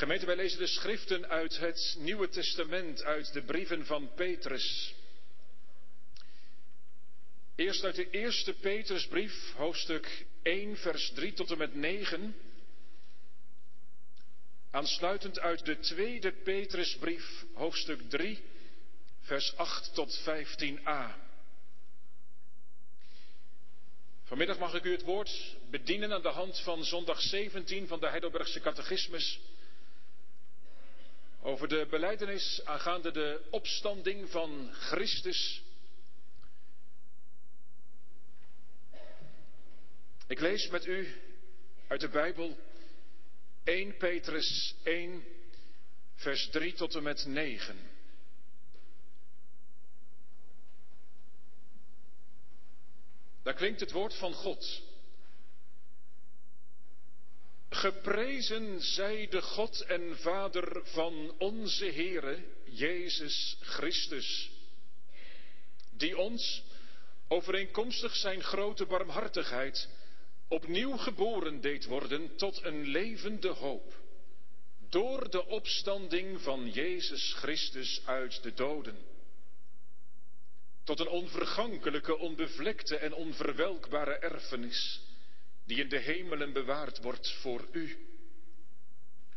Gemeente, 0.00 0.26
wij 0.26 0.36
lezen 0.36 0.58
de 0.58 0.66
schriften 0.66 1.28
uit 1.28 1.58
het 1.58 1.96
Nieuwe 1.98 2.28
Testament, 2.28 3.04
uit 3.04 3.32
de 3.32 3.42
brieven 3.42 3.86
van 3.86 4.14
Petrus. 4.14 4.94
Eerst 7.54 7.84
uit 7.84 7.94
de 7.94 8.10
eerste 8.10 8.52
Petrusbrief, 8.52 9.52
hoofdstuk 9.56 10.26
1, 10.42 10.76
vers 10.76 11.12
3 11.14 11.32
tot 11.32 11.50
en 11.50 11.58
met 11.58 11.74
9. 11.74 12.36
Aansluitend 14.70 15.40
uit 15.40 15.64
de 15.64 15.78
tweede 15.78 16.32
Petrusbrief, 16.32 17.44
hoofdstuk 17.54 18.00
3, 18.08 18.42
vers 19.20 19.56
8 19.56 19.94
tot 19.94 20.20
15a. 20.20 21.14
Vanmiddag 24.24 24.58
mag 24.58 24.74
ik 24.74 24.84
u 24.84 24.92
het 24.92 25.02
woord 25.02 25.56
bedienen 25.70 26.12
aan 26.12 26.22
de 26.22 26.28
hand 26.28 26.60
van 26.60 26.84
zondag 26.84 27.20
17 27.20 27.86
van 27.86 28.00
de 28.00 28.08
Heidelbergse 28.08 28.60
Catechismus 28.60 29.40
over 31.42 31.68
de 31.68 31.86
beleidenis 31.90 32.60
aangaande 32.64 33.10
de 33.10 33.46
opstanding 33.50 34.30
van 34.30 34.70
Christus. 34.72 35.62
Ik 40.26 40.40
lees 40.40 40.68
met 40.68 40.86
u 40.86 41.20
uit 41.88 42.00
de 42.00 42.08
Bijbel 42.08 42.58
1 43.64 43.96
Petrus 43.96 44.74
1, 44.82 45.24
vers 46.14 46.48
3 46.50 46.72
tot 46.72 46.94
en 46.94 47.02
met 47.02 47.26
9. 47.26 47.90
Daar 53.42 53.54
klinkt 53.54 53.80
het 53.80 53.92
woord 53.92 54.14
van 54.14 54.32
God. 54.32 54.89
Geprezen 57.70 58.80
zij 58.80 59.26
de 59.28 59.42
God 59.42 59.80
en 59.80 60.16
Vader 60.18 60.80
van 60.84 61.34
onze 61.38 61.84
Heere 61.84 62.44
Jezus 62.64 63.56
Christus, 63.60 64.50
die 65.90 66.18
ons, 66.18 66.62
overeenkomstig 67.28 68.16
zijn 68.16 68.42
grote 68.42 68.86
barmhartigheid, 68.86 69.88
opnieuw 70.48 70.96
geboren 70.96 71.60
deed 71.60 71.84
worden 71.84 72.36
tot 72.36 72.64
een 72.64 72.86
levende 72.86 73.48
hoop, 73.48 73.94
door 74.88 75.30
de 75.30 75.46
opstanding 75.46 76.40
van 76.40 76.70
Jezus 76.70 77.32
Christus 77.32 78.02
uit 78.04 78.42
de 78.42 78.54
doden, 78.54 78.98
tot 80.84 81.00
een 81.00 81.08
onvergankelijke, 81.08 82.18
onbevlekte 82.18 82.96
en 82.96 83.14
onverwelkbare 83.14 84.18
erfenis 84.18 85.08
die 85.70 85.78
in 85.78 85.88
de 85.88 85.98
hemelen 85.98 86.52
bewaard 86.52 87.02
wordt 87.02 87.32
voor 87.32 87.68
u. 87.72 87.96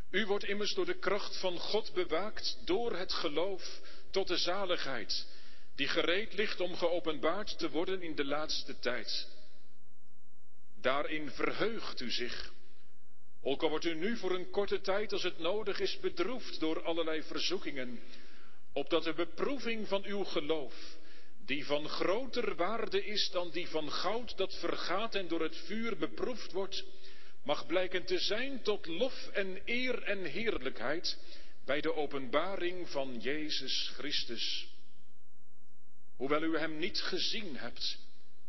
U 0.09 0.26
wordt 0.26 0.44
immers 0.44 0.73
door 0.73 0.86
de 0.86 1.00
kracht 1.00 1.38
van 1.38 1.58
God 1.58 1.94
bewaakt 1.94 2.58
door 2.66 2.95
het 2.95 3.14
geloof 3.14 3.81
tot 4.12 4.28
de 4.28 4.38
zaligheid, 4.38 5.28
die 5.75 5.88
gereed 5.88 6.34
ligt 6.34 6.59
om 6.59 6.75
geopenbaard 6.75 7.58
te 7.58 7.70
worden 7.70 8.02
in 8.02 8.16
de 8.16 8.25
laatste 8.25 8.80
tijd. 8.80 9.28
Daarin 10.81 11.31
verheugt 11.31 12.02
u 12.02 12.12
zich, 12.12 12.53
ook 13.42 13.64
al 13.64 13.70
wordt 13.70 13.86
u 13.86 13.95
nu 13.95 14.18
voor 14.18 14.31
een 14.31 14.50
korte 14.50 14.81
tijd 14.81 15.14
als 15.14 15.23
het 15.23 15.40
nodig 15.40 15.80
is 15.80 16.00
bedroefd 16.00 16.59
door 16.59 16.84
allerlei 16.84 17.23
verzoekingen, 17.23 18.00
opdat 18.72 19.03
de 19.03 19.14
beproeving 19.14 19.88
van 19.88 20.03
uw 20.03 20.23
geloof, 20.23 20.73
die 21.45 21.66
van 21.66 21.89
groter 21.89 22.55
waarde 22.55 23.05
is 23.05 23.30
dan 23.31 23.52
die 23.52 23.67
van 23.67 23.91
goud 23.91 24.38
dat 24.38 24.55
vergaat 24.55 25.16
en 25.16 25.27
door 25.27 25.41
het 25.41 25.58
vuur 25.58 25.97
beproefd 25.97 26.52
wordt, 26.52 26.85
mag 27.44 27.66
blijken 27.66 28.05
te 28.05 28.19
zijn 28.19 28.61
tot 28.61 28.85
lof 28.85 29.27
en 29.27 29.61
eer 29.66 30.03
en 30.03 30.23
heerlijkheid 30.23 31.17
bij 31.66 31.81
de 31.81 31.94
openbaring 31.94 32.89
van 32.89 33.19
Jezus 33.19 33.91
Christus. 33.94 34.67
Hoewel 36.16 36.44
u 36.44 36.58
hem 36.58 36.77
niet 36.77 37.02
gezien 37.02 37.57
hebt, 37.57 37.97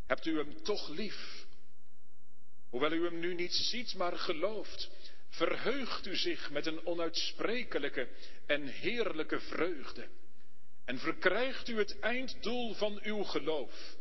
hebt 0.06 0.26
u 0.26 0.36
hem 0.36 0.62
toch 0.62 0.88
lief. 0.88 1.46
Hoewel 2.70 2.92
u 2.92 3.04
hem 3.04 3.19
nu 3.19 3.34
niet 3.34 3.54
ziet, 3.54 3.94
maar 3.94 4.19
gelooft, 4.19 4.90
verheugt 5.28 6.06
u 6.06 6.16
zich 6.16 6.50
met 6.50 6.66
een 6.66 6.86
onuitsprekelijke 6.86 8.08
en 8.46 8.66
heerlijke 8.66 9.40
vreugde 9.40 10.08
en 10.84 10.98
verkrijgt 10.98 11.68
u 11.68 11.78
het 11.78 11.98
einddoel 11.98 12.74
van 12.74 13.00
uw 13.02 13.22
geloof, 13.22 13.96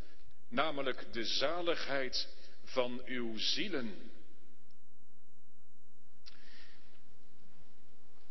namelijk 0.49 1.13
de 1.13 1.25
zaligheid 1.25 2.27
van 2.63 3.01
uw 3.05 3.38
zielen. 3.38 4.11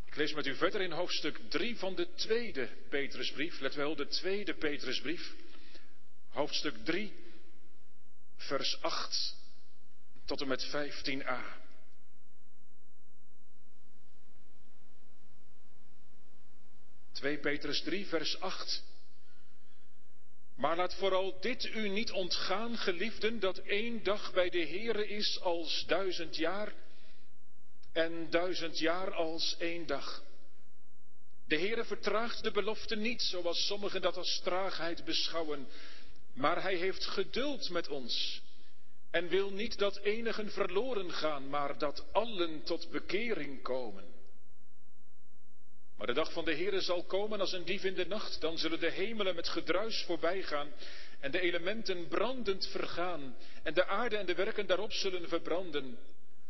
Ik 0.04 0.18
lees 0.18 0.32
met 0.32 0.46
u 0.46 0.54
verder 0.54 0.80
in 0.80 0.92
hoofdstuk 0.92 1.40
3 1.48 1.76
van 1.76 1.94
de 1.94 2.14
tweede 2.14 2.68
Petrusbrief. 2.88 3.60
Let 3.60 3.74
wel, 3.74 3.96
de 3.96 4.06
tweede 4.06 4.54
Petrusbrief. 4.54 5.34
Hoofdstuk 6.28 6.76
3, 6.84 7.12
vers 8.36 8.82
8 8.82 9.36
tot 10.24 10.40
en 10.40 10.48
met 10.48 10.66
15a. 10.66 11.61
2 17.22 17.38
Petrus 17.38 17.80
3, 17.82 18.06
vers 18.06 18.40
8. 18.40 18.82
Maar 20.56 20.76
laat 20.76 20.94
vooral 20.94 21.40
dit 21.40 21.64
u 21.64 21.88
niet 21.88 22.10
ontgaan, 22.10 22.76
geliefden, 22.76 23.40
dat 23.40 23.58
één 23.58 24.02
dag 24.02 24.32
bij 24.32 24.50
de 24.50 24.66
Heere 24.66 25.08
is 25.08 25.40
als 25.40 25.84
duizend 25.86 26.36
jaar 26.36 26.72
en 27.92 28.30
duizend 28.30 28.78
jaar 28.78 29.14
als 29.14 29.56
één 29.58 29.86
dag. 29.86 30.22
De 31.46 31.58
Heere 31.58 31.84
vertraagt 31.84 32.42
de 32.42 32.50
belofte 32.50 32.96
niet, 32.96 33.22
zoals 33.22 33.66
sommigen 33.66 34.00
dat 34.00 34.16
als 34.16 34.40
traagheid 34.40 35.04
beschouwen, 35.04 35.68
maar 36.34 36.62
hij 36.62 36.76
heeft 36.76 37.06
geduld 37.06 37.70
met 37.70 37.88
ons 37.88 38.42
en 39.10 39.28
wil 39.28 39.50
niet 39.50 39.78
dat 39.78 39.98
enigen 39.98 40.50
verloren 40.50 41.12
gaan, 41.12 41.48
maar 41.48 41.78
dat 41.78 42.04
allen 42.12 42.62
tot 42.62 42.90
bekering 42.90 43.62
komen. 43.62 44.11
Maar 46.02 46.14
de 46.14 46.20
dag 46.20 46.32
van 46.32 46.44
de 46.44 46.54
Heere 46.54 46.80
zal 46.80 47.04
komen 47.04 47.40
als 47.40 47.52
een 47.52 47.64
dief 47.64 47.84
in 47.84 47.94
de 47.94 48.06
nacht. 48.06 48.40
Dan 48.40 48.58
zullen 48.58 48.80
de 48.80 48.90
hemelen 48.90 49.34
met 49.34 49.48
gedruis 49.48 50.02
voorbij 50.06 50.42
gaan 50.42 50.72
en 51.20 51.30
de 51.30 51.40
elementen 51.40 52.08
brandend 52.08 52.66
vergaan 52.66 53.36
en 53.62 53.74
de 53.74 53.86
aarde 53.86 54.16
en 54.16 54.26
de 54.26 54.34
werken 54.34 54.66
daarop 54.66 54.92
zullen 54.92 55.28
verbranden. 55.28 55.98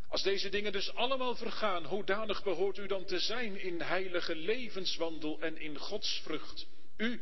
Als 0.09 0.23
deze 0.23 0.49
dingen 0.49 0.73
dus 0.73 0.95
allemaal 0.95 1.35
vergaan, 1.35 1.85
hoedanig 1.85 2.43
behoort 2.43 2.79
u 2.79 2.87
dan 2.87 3.05
te 3.05 3.19
zijn 3.19 3.61
in 3.61 3.81
heilige 3.81 4.37
levenswandel 4.37 5.41
en 5.41 5.59
in 5.59 5.79
godsvrucht? 5.79 6.67
U 6.97 7.21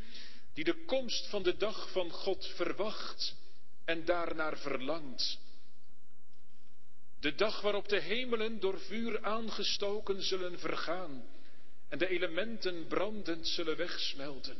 die 0.54 0.64
de 0.64 0.84
komst 0.84 1.26
van 1.26 1.42
de 1.42 1.56
dag 1.56 1.90
van 1.90 2.10
God 2.10 2.46
verwacht 2.46 3.36
en 3.84 4.04
daarnaar 4.04 4.58
verlangt. 4.58 5.38
De 7.20 7.34
dag 7.34 7.60
waarop 7.60 7.88
de 7.88 8.00
hemelen 8.00 8.60
door 8.60 8.80
vuur 8.80 9.22
aangestoken 9.22 10.22
zullen 10.22 10.58
vergaan 10.58 11.38
en 11.90 11.98
de 11.98 12.08
elementen 12.08 12.86
brandend 12.86 13.48
zullen 13.48 13.76
wegsmelten. 13.76 14.56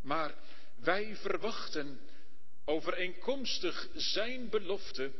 Maar 0.00 0.34
wij 0.76 1.16
verwachten 1.16 2.00
overeenkomstig 2.64 3.88
zijn 3.94 4.48
belofte 4.48 5.10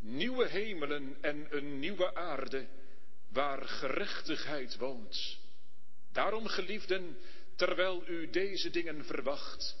nieuwe 0.00 0.48
hemelen 0.48 1.16
en 1.20 1.46
een 1.50 1.78
nieuwe 1.78 2.14
aarde 2.14 2.66
waar 3.32 3.64
gerechtigheid 3.64 4.76
woont. 4.76 5.38
Daarom, 6.12 6.46
geliefden, 6.46 7.16
terwijl 7.56 8.08
u 8.08 8.30
deze 8.30 8.70
dingen 8.70 9.04
verwacht, 9.04 9.76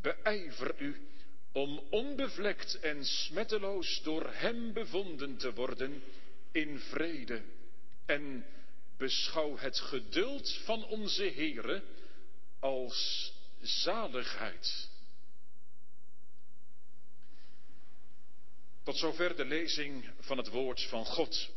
beijver 0.00 0.74
u 0.78 1.06
om 1.52 1.78
onbevlekt 1.90 2.80
en 2.80 3.04
smetteloos 3.04 4.02
door 4.02 4.30
Hem 4.32 4.72
bevonden 4.72 5.36
te 5.36 5.52
worden 5.52 6.02
in 6.52 6.78
vrede 6.78 7.42
en 8.06 8.46
beschouw 9.02 9.56
het 9.56 9.78
geduld 9.80 10.52
van 10.64 10.84
onze 10.84 11.22
Heere 11.22 11.82
als 12.60 13.32
zaligheid. 13.60 14.88
Tot 18.82 18.96
zover 18.96 19.36
de 19.36 19.44
lezing 19.44 20.10
van 20.20 20.36
het 20.36 20.48
woord 20.48 20.82
van 20.82 21.04
God. 21.04 21.50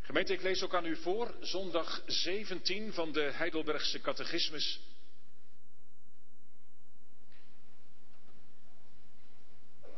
Gemeente, 0.00 0.32
ik 0.32 0.42
lees 0.42 0.62
ook 0.62 0.74
aan 0.74 0.86
u 0.86 0.96
voor 0.96 1.34
zondag 1.40 2.02
17 2.06 2.92
van 2.92 3.12
de 3.12 3.30
Heidelbergse 3.32 4.00
Catechismus. 4.00 4.80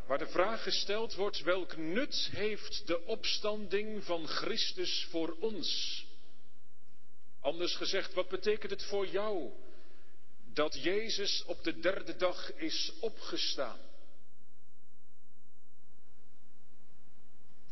Waar 0.07 0.19
de 0.19 0.27
vraag 0.27 0.63
gesteld 0.63 1.15
wordt, 1.15 1.43
welk 1.43 1.77
nut 1.77 2.29
heeft 2.33 2.87
de 2.87 3.05
opstanding 3.05 4.05
van 4.05 4.27
Christus 4.27 5.07
voor 5.11 5.37
ons? 5.41 6.05
Anders 7.41 7.77
gezegd, 7.77 8.15
wat 8.15 8.29
betekent 8.29 8.71
het 8.71 8.85
voor 8.85 9.07
jou 9.07 9.53
dat 10.53 10.83
Jezus 10.83 11.45
op 11.45 11.65
de 11.65 11.79
derde 11.79 12.17
dag 12.17 12.53
is 12.53 12.93
opgestaan? 13.01 13.79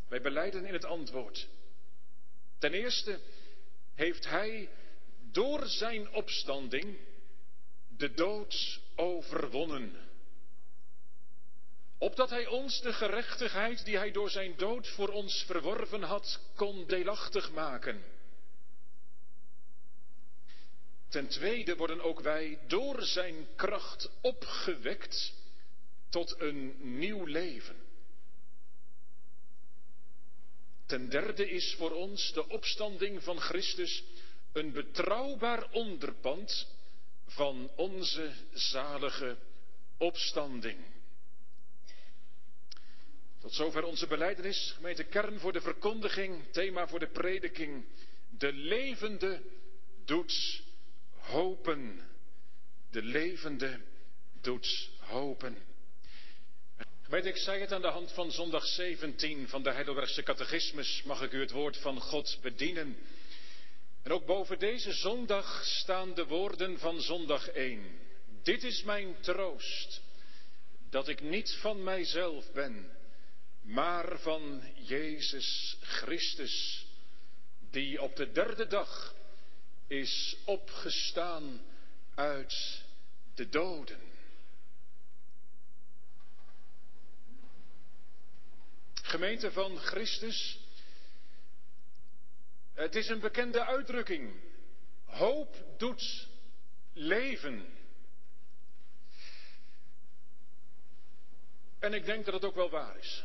Wij 0.07 0.21
beleiden 0.21 0.65
in 0.65 0.73
het 0.73 0.85
antwoord. 0.85 1.47
Ten 2.57 2.73
eerste 2.73 3.19
heeft 3.93 4.29
Hij 4.29 4.69
door 5.31 5.67
zijn 5.67 6.13
opstanding 6.13 6.97
de 7.97 8.13
dood 8.13 8.79
overwonnen. 8.95 10.04
Opdat 11.97 12.29
Hij 12.29 12.47
ons 12.47 12.81
de 12.81 12.93
gerechtigheid 12.93 13.85
die 13.85 13.97
Hij 13.97 14.11
door 14.11 14.29
zijn 14.29 14.57
dood 14.57 14.87
voor 14.87 15.09
ons 15.09 15.43
verworven 15.43 16.01
had, 16.01 16.39
kon 16.55 16.87
deelachtig 16.87 17.51
maken. 17.51 18.03
Ten 21.09 21.27
tweede 21.27 21.75
worden 21.75 22.01
ook 22.01 22.19
wij 22.19 22.59
door 22.67 23.01
Zijn 23.01 23.47
kracht 23.55 24.09
opgewekt 24.21 25.33
tot 26.09 26.39
een 26.39 26.75
nieuw 26.97 27.25
leven. 27.25 27.75
Ten 30.85 31.09
derde 31.09 31.49
is 31.49 31.75
voor 31.77 31.91
ons 31.91 32.33
de 32.33 32.47
opstanding 32.47 33.23
van 33.23 33.39
Christus 33.39 34.03
een 34.53 34.71
betrouwbaar 34.71 35.71
onderpand 35.71 36.67
van 37.25 37.71
onze 37.75 38.33
zalige 38.53 39.37
opstanding. 39.97 40.77
Tot 43.45 43.53
zover 43.53 43.83
onze 43.83 44.07
beleidenis, 44.07 44.71
gemeente 44.75 45.03
kern 45.03 45.39
voor 45.39 45.53
de 45.53 45.61
verkondiging, 45.61 46.51
thema 46.51 46.87
voor 46.87 46.99
de 46.99 47.09
prediking. 47.09 47.85
De 48.37 48.53
levende 48.53 49.41
doet 50.05 50.63
hopen. 51.17 52.01
De 52.91 53.01
levende 53.01 53.79
doet 54.41 54.89
hopen. 54.99 55.57
Gemeente, 57.01 57.29
ik 57.29 57.37
zei 57.37 57.61
het 57.61 57.71
aan 57.71 57.81
de 57.81 57.87
hand 57.87 58.11
van 58.11 58.31
zondag 58.31 58.65
17 58.65 59.47
van 59.47 59.63
de 59.63 59.71
Heidelbergse 59.71 60.23
catechismus, 60.23 61.03
mag 61.03 61.21
ik 61.21 61.31
u 61.31 61.39
het 61.39 61.51
woord 61.51 61.77
van 61.77 62.01
God 62.01 62.39
bedienen. 62.41 62.97
En 64.03 64.11
ook 64.11 64.25
boven 64.25 64.59
deze 64.59 64.93
zondag 64.93 65.65
staan 65.65 66.13
de 66.13 66.25
woorden 66.25 66.79
van 66.79 67.01
zondag 67.01 67.49
1. 67.49 67.99
Dit 68.43 68.63
is 68.63 68.83
mijn 68.83 69.15
troost, 69.19 70.01
dat 70.89 71.07
ik 71.07 71.21
niet 71.21 71.57
van 71.61 71.83
mijzelf 71.83 72.51
ben, 72.51 73.03
maar 73.65 74.19
van 74.19 74.61
Jezus 74.75 75.77
Christus, 75.81 76.85
die 77.69 78.01
op 78.01 78.15
de 78.15 78.31
derde 78.31 78.67
dag 78.67 79.15
is 79.87 80.37
opgestaan 80.45 81.61
uit 82.15 82.83
de 83.33 83.49
doden. 83.49 83.99
Gemeente 88.93 89.51
van 89.51 89.77
Christus, 89.77 90.59
het 92.73 92.95
is 92.95 93.09
een 93.09 93.19
bekende 93.19 93.65
uitdrukking. 93.65 94.33
Hoop 95.05 95.55
doet 95.77 96.27
leven. 96.93 97.73
En 101.79 101.93
ik 101.93 102.05
denk 102.05 102.25
dat 102.25 102.33
het 102.33 102.45
ook 102.45 102.55
wel 102.55 102.69
waar 102.69 102.97
is. 102.97 103.23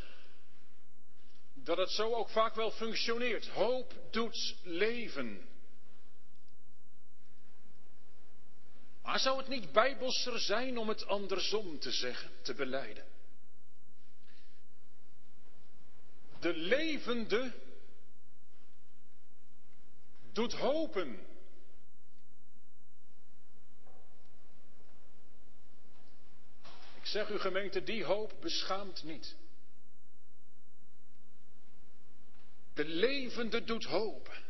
Dat 1.63 1.77
het 1.77 1.91
zo 1.91 2.15
ook 2.15 2.29
vaak 2.29 2.55
wel 2.55 2.71
functioneert. 2.71 3.49
Hoop 3.49 3.95
doet 4.11 4.57
leven. 4.63 5.49
Maar 9.03 9.19
zou 9.19 9.39
het 9.39 9.49
niet 9.49 9.73
bijbelser 9.73 10.39
zijn 10.39 10.79
om 10.79 10.89
het 10.89 11.07
andersom 11.07 11.79
te 11.79 11.91
zeggen, 11.91 12.31
te 12.43 12.55
beleiden? 12.55 13.05
De 16.41 16.55
levende 16.55 17.53
doet 20.33 20.53
hopen. 20.53 21.27
Ik 27.01 27.07
zeg 27.07 27.29
u 27.29 27.39
gemeente, 27.39 27.83
die 27.83 28.05
hoop 28.05 28.35
beschaamt 28.41 29.03
niet. 29.03 29.37
De 32.81 32.87
levende 32.87 33.65
doet 33.65 33.85
hopen. 33.85 34.43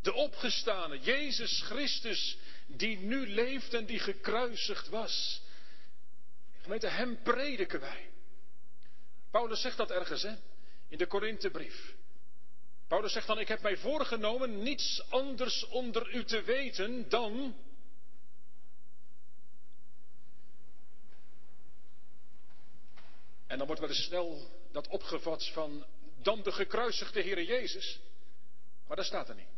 De 0.00 0.12
opgestane, 0.12 0.98
Jezus 0.98 1.62
Christus, 1.62 2.38
die 2.66 2.98
nu 2.98 3.28
leeft 3.28 3.74
en 3.74 3.86
die 3.86 3.98
gekruisigd 3.98 4.88
was. 4.88 5.42
Gemeente, 6.60 6.86
hem 6.86 7.22
prediken 7.22 7.80
wij. 7.80 8.10
Paulus 9.30 9.60
zegt 9.60 9.76
dat 9.76 9.90
ergens, 9.90 10.22
hè? 10.22 10.34
In 10.88 10.98
de 10.98 11.06
Korinthebrief. 11.06 11.94
Paulus 12.88 13.12
zegt 13.12 13.26
dan, 13.26 13.38
ik 13.38 13.48
heb 13.48 13.62
mij 13.62 13.76
voorgenomen 13.76 14.62
niets 14.62 15.02
anders 15.08 15.66
onder 15.66 16.14
u 16.14 16.24
te 16.24 16.42
weten 16.42 17.08
dan. 17.08 17.56
En 23.46 23.58
dan 23.58 23.66
wordt 23.66 23.80
wel 23.80 23.90
eens 23.90 24.04
snel 24.04 24.50
dat 24.72 24.88
opgevat 24.88 25.48
van 25.48 25.86
dan 26.22 26.42
de 26.42 26.52
gekruisigde 26.52 27.20
Heer 27.20 27.42
Jezus. 27.42 28.00
Maar 28.86 28.96
dat 28.96 29.06
staat 29.06 29.28
er 29.28 29.34
niet. 29.34 29.48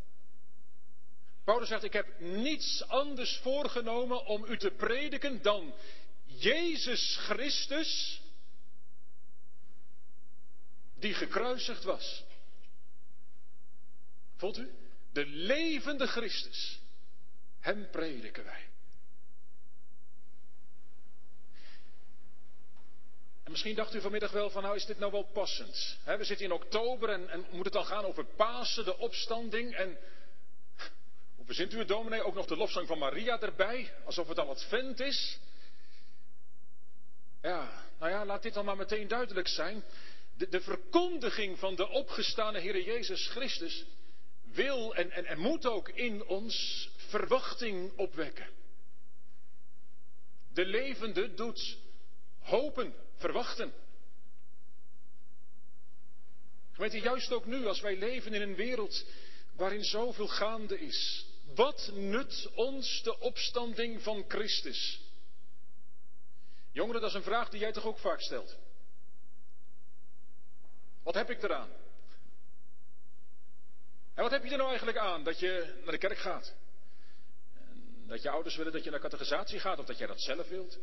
Paulus 1.44 1.68
zegt, 1.68 1.84
ik 1.84 1.92
heb 1.92 2.20
niets 2.20 2.84
anders 2.88 3.36
voorgenomen 3.36 4.26
om 4.26 4.44
u 4.44 4.56
te 4.56 4.70
prediken 4.70 5.42
dan 5.42 5.74
Jezus 6.24 7.16
Christus, 7.16 8.20
die 10.94 11.14
gekruisigd 11.14 11.82
was. 11.82 12.24
Voelt 14.36 14.58
u? 14.58 14.70
De 15.12 15.26
levende 15.26 16.06
Christus. 16.06 16.80
Hem 17.60 17.90
prediken 17.90 18.44
wij. 18.44 18.69
En 23.50 23.56
misschien 23.56 23.76
dacht 23.76 23.94
u 23.94 24.00
vanmiddag 24.00 24.30
wel 24.30 24.50
van 24.50 24.62
nou 24.62 24.76
is 24.76 24.86
dit 24.86 24.98
nou 24.98 25.12
wel 25.12 25.22
passend. 25.22 25.98
we 26.04 26.24
zitten 26.24 26.46
in 26.46 26.52
oktober 26.52 27.08
en, 27.08 27.28
en 27.28 27.46
moet 27.50 27.64
het 27.64 27.72
dan 27.72 27.84
gaan 27.84 28.04
over 28.04 28.24
Pasen, 28.24 28.84
de 28.84 28.98
opstanding. 28.98 29.74
En 29.74 29.98
hoe 31.36 31.44
verzint 31.44 31.72
u 31.72 31.78
het 31.78 31.88
dominee? 31.88 32.22
Ook 32.22 32.34
nog 32.34 32.46
de 32.46 32.56
lofzang 32.56 32.86
van 32.86 32.98
Maria 32.98 33.40
erbij. 33.40 33.92
Alsof 34.04 34.28
het 34.28 34.38
al 34.38 34.48
advent 34.48 35.00
is. 35.00 35.38
Ja, 37.42 37.84
nou 37.98 38.10
ja, 38.10 38.24
laat 38.24 38.42
dit 38.42 38.54
dan 38.54 38.64
maar 38.64 38.76
meteen 38.76 39.08
duidelijk 39.08 39.48
zijn. 39.48 39.84
De, 40.36 40.48
de 40.48 40.60
verkondiging 40.60 41.58
van 41.58 41.74
de 41.74 41.88
opgestane 41.88 42.58
Heer 42.58 42.80
Jezus 42.80 43.28
Christus 43.28 43.84
wil 44.42 44.94
en, 44.94 45.10
en, 45.10 45.24
en 45.24 45.38
moet 45.38 45.66
ook 45.66 45.88
in 45.88 46.24
ons 46.24 46.88
verwachting 46.96 47.92
opwekken. 47.96 48.48
De 50.52 50.66
levende 50.66 51.34
doet 51.34 51.78
hopen, 52.38 52.94
verwachten. 53.20 53.72
Gemeente, 56.72 57.00
juist 57.00 57.32
ook 57.32 57.46
nu, 57.46 57.66
als 57.66 57.80
wij 57.80 57.96
leven 57.96 58.34
in 58.34 58.42
een 58.42 58.54
wereld 58.54 59.04
waarin 59.52 59.84
zoveel 59.84 60.28
gaande 60.28 60.80
is. 60.80 61.26
Wat 61.54 61.90
nut 61.94 62.50
ons 62.54 63.02
de 63.02 63.18
opstanding 63.18 64.02
van 64.02 64.24
Christus? 64.28 65.00
Jongeren, 66.72 67.00
dat 67.00 67.10
is 67.10 67.16
een 67.16 67.22
vraag 67.22 67.48
die 67.48 67.60
jij 67.60 67.72
toch 67.72 67.84
ook 67.84 67.98
vaak 67.98 68.20
stelt. 68.20 68.56
Wat 71.02 71.14
heb 71.14 71.30
ik 71.30 71.42
eraan? 71.42 71.70
En 74.14 74.22
wat 74.22 74.30
heb 74.30 74.44
je 74.44 74.50
er 74.50 74.56
nou 74.56 74.68
eigenlijk 74.68 74.98
aan 74.98 75.24
dat 75.24 75.38
je 75.38 75.80
naar 75.82 75.92
de 75.92 75.98
kerk 75.98 76.18
gaat? 76.18 76.54
Dat 78.06 78.22
je 78.22 78.30
ouders 78.30 78.56
willen 78.56 78.72
dat 78.72 78.84
je 78.84 78.90
naar 78.90 79.00
catechisatie 79.00 79.60
gaat 79.60 79.78
of 79.78 79.86
dat 79.86 79.98
jij 79.98 80.06
dat 80.06 80.20
zelf 80.20 80.48
wilt? 80.48 80.78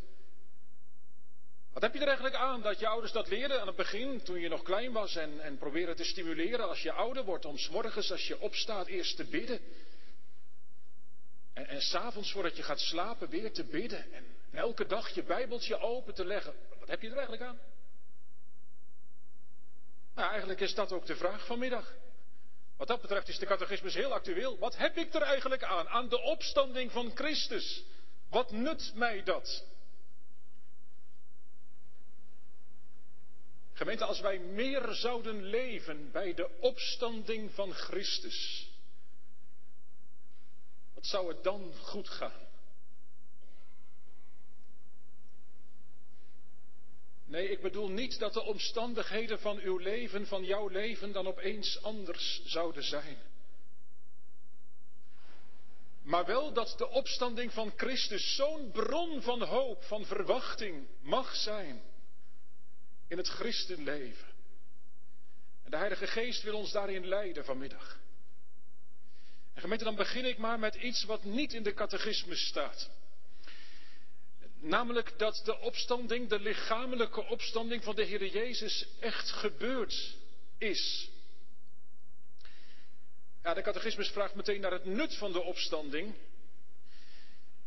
Wat 1.78 1.86
heb 1.86 1.96
je 1.96 2.02
er 2.02 2.08
eigenlijk 2.08 2.36
aan 2.36 2.62
dat 2.62 2.80
je 2.80 2.88
ouders 2.88 3.12
dat 3.12 3.28
leren 3.28 3.62
aan 3.62 3.68
het 3.68 3.76
begin, 3.76 4.24
toen 4.24 4.40
je 4.40 4.50
nog 4.50 4.62
klein 4.62 4.92
was, 4.92 5.16
en, 5.16 5.40
en 5.40 5.58
proberen 5.58 5.96
te 5.96 6.04
stimuleren 6.04 6.68
als 6.68 6.82
je 6.82 6.92
ouder 6.92 7.24
wordt, 7.24 7.46
om 7.46 7.58
morgens 7.72 8.12
als 8.12 8.28
je 8.28 8.40
opstaat 8.40 8.88
eerst 8.88 9.16
te 9.16 9.24
bidden. 9.24 9.60
En, 11.54 11.68
en 11.68 11.82
s'avonds 11.82 12.32
voordat 12.32 12.58
je 12.58 12.64
gaat 12.64 12.80
slapen 12.80 13.30
weer 13.30 13.52
te 13.52 13.64
bidden. 13.64 14.14
En, 14.14 14.26
en 14.52 14.58
elke 14.60 14.86
dag 14.86 15.10
je 15.10 15.24
bijbeltje 15.24 15.80
open 15.80 16.14
te 16.14 16.26
leggen. 16.26 16.54
Wat 16.80 16.88
heb 16.88 17.02
je 17.02 17.08
er 17.08 17.14
eigenlijk 17.14 17.44
aan? 17.44 17.60
Nou, 20.16 20.30
eigenlijk 20.30 20.60
is 20.60 20.74
dat 20.74 20.92
ook 20.92 21.06
de 21.06 21.16
vraag 21.16 21.46
vanmiddag. 21.46 21.94
Wat 22.78 22.88
dat 22.88 23.02
betreft 23.02 23.28
is 23.28 23.40
de 23.40 23.46
catechismus 23.46 23.94
heel 23.94 24.14
actueel. 24.14 24.58
Wat 24.58 24.78
heb 24.78 24.98
ik 24.98 25.14
er 25.14 25.22
eigenlijk 25.22 25.64
aan? 25.64 25.88
Aan 25.88 26.10
de 26.10 26.22
opstanding 26.22 26.92
van 26.92 27.12
Christus. 27.16 27.84
Wat 28.30 28.52
nut 28.52 28.92
mij 28.96 29.24
dat? 29.24 29.66
Gemeente, 33.78 34.06
als 34.06 34.20
wij 34.20 34.40
meer 34.40 34.94
zouden 34.94 35.44
leven 35.44 36.12
bij 36.12 36.34
de 36.34 36.50
opstanding 36.60 37.52
van 37.54 37.74
Christus, 37.74 38.70
wat 40.94 41.06
zou 41.06 41.28
het 41.28 41.44
dan 41.44 41.74
goed 41.76 42.10
gaan? 42.10 42.48
Nee, 47.26 47.50
ik 47.50 47.62
bedoel 47.62 47.90
niet 47.90 48.20
dat 48.20 48.34
de 48.34 48.42
omstandigheden 48.42 49.40
van 49.40 49.58
uw 49.58 49.78
leven, 49.78 50.28
van 50.28 50.44
jouw 50.44 50.68
leven, 50.68 51.12
dan 51.12 51.28
opeens 51.28 51.82
anders 51.82 52.42
zouden 52.46 52.84
zijn. 52.84 53.18
Maar 56.04 56.26
wel 56.26 56.54
dat 56.54 56.74
de 56.78 56.88
opstanding 56.88 57.54
van 57.54 57.74
Christus 57.76 58.36
zo'n 58.36 58.72
bron 58.72 59.22
van 59.22 59.42
hoop, 59.42 59.84
van 59.84 60.06
verwachting 60.06 60.88
mag 61.02 61.36
zijn 61.36 61.96
in 63.08 63.18
het 63.18 63.28
christenleven. 63.28 64.28
En 65.64 65.72
de 65.72 65.78
Heilige 65.78 66.08
Geest 66.08 66.44
wil 66.44 66.58
ons 66.58 66.72
daarin 66.72 67.08
leiden 67.08 67.46
vanmiddag. 67.46 68.00
En 69.54 69.62
gemeente, 69.62 69.84
dan 69.84 69.96
begin 69.96 70.26
ik 70.26 70.38
maar 70.38 70.60
met 70.60 70.76
iets 70.76 71.04
wat 71.04 71.24
niet 71.24 71.54
in 71.54 71.64
de 71.64 71.74
catechismus 71.74 72.48
staat. 72.48 72.90
Namelijk 74.60 75.18
dat 75.18 75.42
de 75.46 75.60
opstanding, 75.60 76.30
de 76.30 76.40
lichamelijke 76.40 77.26
opstanding 77.26 77.84
van 77.84 77.96
de 77.96 78.04
Heer 78.04 78.26
Jezus 78.26 78.88
echt 79.00 79.32
gebeurd 79.32 80.16
is. 80.58 81.10
Ja, 83.44 83.54
de 83.54 83.62
catechismus 83.62 84.10
vraagt 84.10 84.36
meteen 84.36 84.62
naar 84.62 84.72
het 84.72 84.86
nut 84.86 85.16
van 85.16 85.32
de 85.32 85.42
opstanding. 85.42 86.16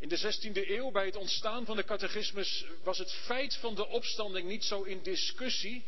In 0.00 0.09
de 0.09 0.19
16e 0.19 0.69
eeuw, 0.69 0.90
bij 0.90 1.07
het 1.07 1.16
ontstaan 1.16 1.64
van 1.64 1.76
de 1.76 1.85
catechismus, 1.85 2.64
was 2.83 2.99
het 2.99 3.12
feit 3.12 3.57
van 3.57 3.75
de 3.75 3.87
opstanding 3.87 4.49
niet 4.49 4.64
zo 4.64 4.83
in 4.83 5.02
discussie. 5.02 5.85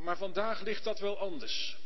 Maar 0.00 0.16
vandaag 0.16 0.60
ligt 0.60 0.84
dat 0.84 0.98
wel 0.98 1.18
anders. 1.18 1.76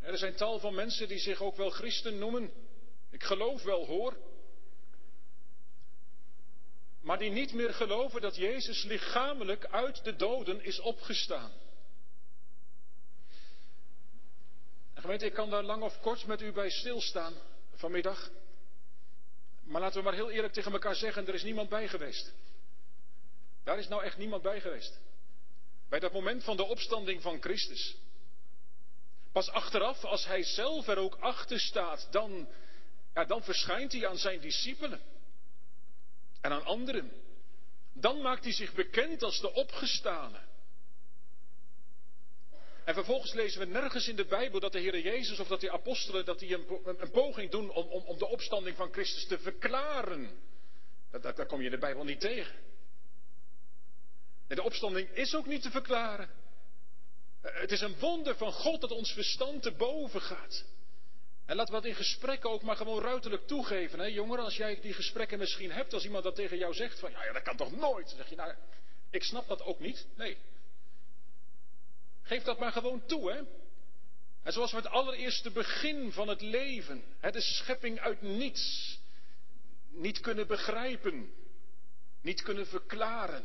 Er 0.00 0.18
zijn 0.18 0.34
tal 0.34 0.58
van 0.58 0.74
mensen 0.74 1.08
die 1.08 1.18
zich 1.18 1.40
ook 1.40 1.56
wel 1.56 1.70
christen 1.70 2.18
noemen. 2.18 2.52
Ik 3.10 3.22
geloof 3.22 3.62
wel 3.62 3.86
hoor. 3.86 4.16
Maar 7.00 7.18
die 7.18 7.30
niet 7.30 7.52
meer 7.52 7.74
geloven 7.74 8.20
dat 8.20 8.36
Jezus 8.36 8.82
lichamelijk 8.82 9.66
uit 9.66 10.04
de 10.04 10.16
doden 10.16 10.64
is 10.64 10.80
opgestaan. 10.80 11.52
En 14.94 15.00
gemeente, 15.00 15.26
ik 15.26 15.34
kan 15.34 15.50
daar 15.50 15.62
lang 15.62 15.82
of 15.82 16.00
kort 16.00 16.26
met 16.26 16.40
u 16.42 16.52
bij 16.52 16.70
stilstaan 16.70 17.34
vanmiddag. 17.74 18.30
Maar 19.62 19.80
laten 19.80 19.98
we 19.98 20.04
maar 20.04 20.14
heel 20.14 20.30
eerlijk 20.30 20.52
tegen 20.52 20.72
elkaar 20.72 20.94
zeggen, 20.94 21.26
er 21.26 21.34
is 21.34 21.42
niemand 21.42 21.68
bij 21.68 21.88
geweest. 21.88 22.32
Daar 23.64 23.78
is 23.78 23.88
nou 23.88 24.02
echt 24.02 24.16
niemand 24.16 24.42
bij 24.42 24.60
geweest. 24.60 25.00
Bij 25.88 25.98
dat 25.98 26.12
moment 26.12 26.44
van 26.44 26.56
de 26.56 26.64
opstanding 26.64 27.22
van 27.22 27.40
Christus. 27.40 27.96
Pas 29.32 29.50
achteraf, 29.50 30.04
als 30.04 30.26
hij 30.26 30.42
zelf 30.42 30.88
er 30.88 30.98
ook 30.98 31.16
achter 31.20 31.60
staat, 31.60 32.08
dan, 32.10 32.48
ja, 33.14 33.24
dan 33.24 33.42
verschijnt 33.42 33.92
hij 33.92 34.08
aan 34.08 34.18
zijn 34.18 34.40
discipelen 34.40 35.00
en 36.40 36.52
aan 36.52 36.64
anderen. 36.64 37.12
Dan 37.92 38.20
maakt 38.20 38.44
hij 38.44 38.52
zich 38.52 38.74
bekend 38.74 39.22
als 39.22 39.40
de 39.40 39.52
opgestane. 39.52 40.38
En 42.84 42.94
vervolgens 42.94 43.32
lezen 43.32 43.60
we 43.60 43.66
nergens 43.66 44.08
in 44.08 44.16
de 44.16 44.24
Bijbel 44.24 44.60
dat 44.60 44.72
de 44.72 44.78
Heer 44.78 44.98
Jezus 44.98 45.38
of 45.38 45.48
dat 45.48 45.60
de 45.60 45.70
apostelen 45.70 46.24
dat 46.24 46.38
die 46.38 46.54
een, 46.54 47.10
poging 47.10 47.50
doen 47.50 47.70
om, 47.70 47.86
om, 47.86 48.18
de 48.18 48.28
opstanding 48.28 48.76
van 48.76 48.92
Christus 48.92 49.26
te 49.26 49.38
verklaren. 49.38 50.30
Dat, 51.10 51.22
dat, 51.22 51.46
kom 51.46 51.58
je 51.58 51.64
in 51.64 51.70
de 51.70 51.78
Bijbel 51.78 52.04
niet 52.04 52.20
tegen. 52.20 52.54
En 54.48 54.56
de 54.56 54.62
opstanding 54.62 55.08
is 55.10 55.34
ook 55.34 55.46
niet 55.46 55.62
te 55.62 55.70
verklaren. 55.70 56.30
Het 57.40 57.72
is 57.72 57.80
een 57.80 57.98
wonder 57.98 58.36
van 58.36 58.52
God 58.52 58.80
dat 58.80 58.90
ons 58.90 59.12
verstand 59.12 59.62
te 59.62 59.72
boven 59.72 60.20
gaat. 60.20 60.64
En 61.46 61.56
laten 61.56 61.74
we 61.74 61.80
dat 61.80 61.90
in 61.90 61.96
gesprekken 61.96 62.50
ook 62.50 62.62
maar 62.62 62.76
gewoon 62.76 63.02
ruiterlijk 63.02 63.46
toegeven. 63.46 63.98
Hè? 63.98 64.06
Jongeren, 64.06 64.44
als 64.44 64.56
jij 64.56 64.80
die 64.80 64.92
gesprekken 64.92 65.38
misschien 65.38 65.70
hebt, 65.70 65.92
als 65.92 66.04
iemand 66.04 66.24
dat 66.24 66.34
tegen 66.34 66.58
jou 66.58 66.74
zegt, 66.74 66.98
van 66.98 67.10
ja, 67.10 67.24
ja 67.24 67.32
dat 67.32 67.42
kan 67.42 67.56
toch 67.56 67.76
nooit? 67.76 68.06
Dan 68.06 68.16
zeg 68.16 68.28
je, 68.28 68.36
nou, 68.36 68.54
ik 69.10 69.22
snap 69.22 69.48
dat 69.48 69.62
ook 69.62 69.80
niet. 69.80 70.06
Nee. 70.16 70.38
Geef 72.32 72.42
dat 72.42 72.58
maar 72.58 72.72
gewoon 72.72 73.06
toe, 73.06 73.32
hè. 73.32 73.42
En 74.42 74.52
zoals 74.52 74.70
we 74.70 74.76
het 74.76 74.86
allereerste 74.86 75.50
begin 75.50 76.12
van 76.12 76.28
het 76.28 76.40
leven, 76.40 77.04
hè, 77.18 77.30
de 77.30 77.40
schepping 77.40 78.00
uit 78.00 78.22
niets, 78.22 78.98
niet 79.88 80.20
kunnen 80.20 80.46
begrijpen, 80.46 81.32
niet 82.20 82.42
kunnen 82.42 82.66
verklaren. 82.66 83.44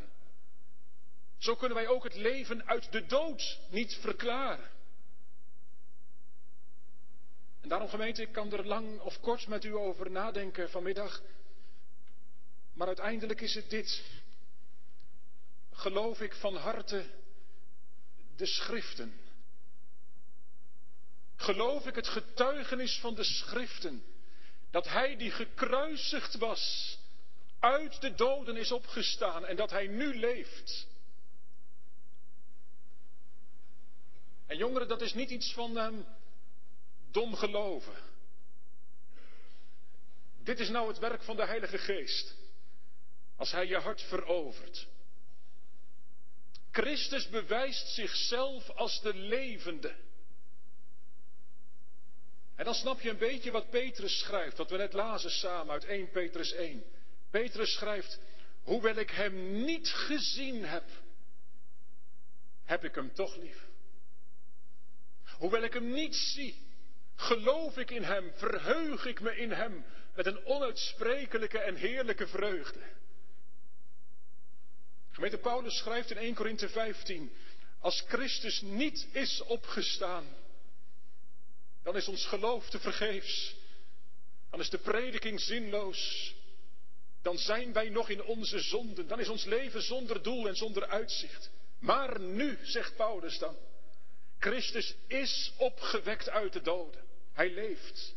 Zo 1.37 1.55
kunnen 1.55 1.77
wij 1.77 1.87
ook 1.87 2.03
het 2.03 2.15
leven 2.15 2.67
uit 2.67 2.91
de 2.91 3.05
dood 3.05 3.59
niet 3.69 3.97
verklaren. 4.01 4.69
En 7.61 7.69
daarom 7.69 7.89
gemeente, 7.89 8.21
ik 8.21 8.31
kan 8.31 8.53
er 8.53 8.65
lang 8.65 8.99
of 8.99 9.19
kort 9.19 9.47
met 9.47 9.63
u 9.63 9.75
over 9.75 10.11
nadenken 10.11 10.69
vanmiddag. 10.69 11.21
Maar 12.73 12.87
uiteindelijk 12.87 13.41
is 13.41 13.55
het 13.55 13.69
dit. 13.69 14.03
Geloof 15.71 16.21
ik 16.21 16.33
van 16.33 16.55
harte 16.55 17.05
de 18.37 18.45
schriften. 18.45 19.13
Geloof 21.35 21.85
ik 21.85 21.95
het 21.95 22.07
getuigenis 22.07 22.99
van 22.99 23.15
de 23.15 23.23
schriften. 23.23 24.03
Dat 24.71 24.87
hij 24.87 25.17
die 25.17 25.31
gekruisigd 25.31 26.37
was, 26.37 26.97
uit 27.59 28.01
de 28.01 28.15
doden 28.15 28.57
is 28.57 28.71
opgestaan 28.71 29.45
en 29.45 29.55
dat 29.55 29.69
hij 29.69 29.87
nu 29.87 30.19
leeft. 30.19 30.87
En 34.45 34.57
jongeren, 34.57 34.87
dat 34.87 35.01
is 35.01 35.13
niet 35.13 35.29
iets 35.29 35.53
van 35.53 35.77
um, 35.77 36.05
dom 37.11 37.35
geloven. 37.35 37.95
Dit 40.43 40.59
is 40.59 40.69
nou 40.69 40.87
het 40.87 40.99
werk 40.99 41.23
van 41.23 41.35
de 41.35 41.45
Heilige 41.45 41.77
Geest. 41.77 42.35
Als 43.35 43.51
Hij 43.51 43.67
je 43.67 43.77
hart 43.77 44.01
verovert. 44.01 44.87
Christus 46.71 47.29
bewijst 47.29 47.87
zichzelf 47.87 48.69
als 48.69 49.01
de 49.01 49.13
levende. 49.13 49.95
En 52.55 52.65
dan 52.65 52.73
snap 52.75 53.01
je 53.01 53.09
een 53.09 53.17
beetje 53.17 53.51
wat 53.51 53.69
Petrus 53.69 54.19
schrijft, 54.19 54.57
wat 54.57 54.69
we 54.69 54.77
net 54.77 54.93
lazen 54.93 55.31
samen 55.31 55.73
uit 55.73 55.85
1 55.85 56.09
Petrus 56.09 56.51
1. 56.51 56.83
Petrus 57.31 57.73
schrijft, 57.73 58.19
hoewel 58.63 58.95
ik 58.95 59.09
hem 59.09 59.63
niet 59.63 59.89
gezien 59.89 60.65
heb, 60.65 60.83
heb 62.63 62.83
ik 62.83 62.95
hem 62.95 63.13
toch 63.13 63.35
lief. 63.35 63.65
Hoewel 65.37 65.63
ik 65.63 65.73
hem 65.73 65.91
niet 65.91 66.15
zie, 66.15 66.65
geloof 67.15 67.77
ik 67.77 67.91
in 67.91 68.03
hem, 68.03 68.31
verheug 68.35 69.05
ik 69.05 69.21
me 69.21 69.37
in 69.37 69.51
hem 69.51 69.85
met 70.15 70.25
een 70.25 70.45
onuitsprekelijke 70.45 71.59
en 71.59 71.75
heerlijke 71.75 72.27
vreugde. 72.27 72.79
Gemeente 75.17 75.37
Paulus 75.37 75.77
schrijft 75.77 76.11
in 76.11 76.17
1 76.17 76.33
Korinthe 76.33 76.69
15, 76.69 77.31
als 77.79 78.03
Christus 78.07 78.61
niet 78.61 79.07
is 79.11 79.41
opgestaan, 79.41 80.25
dan 81.83 81.95
is 81.95 82.07
ons 82.07 82.25
geloof 82.25 82.69
te 82.69 82.79
vergeefs. 82.79 83.55
Dan 84.49 84.59
is 84.59 84.69
de 84.69 84.77
prediking 84.77 85.41
zinloos. 85.41 86.33
Dan 87.21 87.37
zijn 87.37 87.73
wij 87.73 87.89
nog 87.89 88.09
in 88.09 88.23
onze 88.23 88.59
zonden. 88.59 89.07
Dan 89.07 89.19
is 89.19 89.29
ons 89.29 89.45
leven 89.45 89.81
zonder 89.81 90.23
doel 90.23 90.47
en 90.47 90.55
zonder 90.55 90.87
uitzicht. 90.87 91.49
Maar 91.79 92.19
nu, 92.19 92.59
zegt 92.61 92.95
Paulus 92.95 93.39
dan, 93.39 93.57
Christus 94.39 94.95
is 95.07 95.53
opgewekt 95.57 96.29
uit 96.29 96.53
de 96.53 96.61
doden. 96.61 97.03
Hij 97.33 97.53
leeft. 97.53 98.15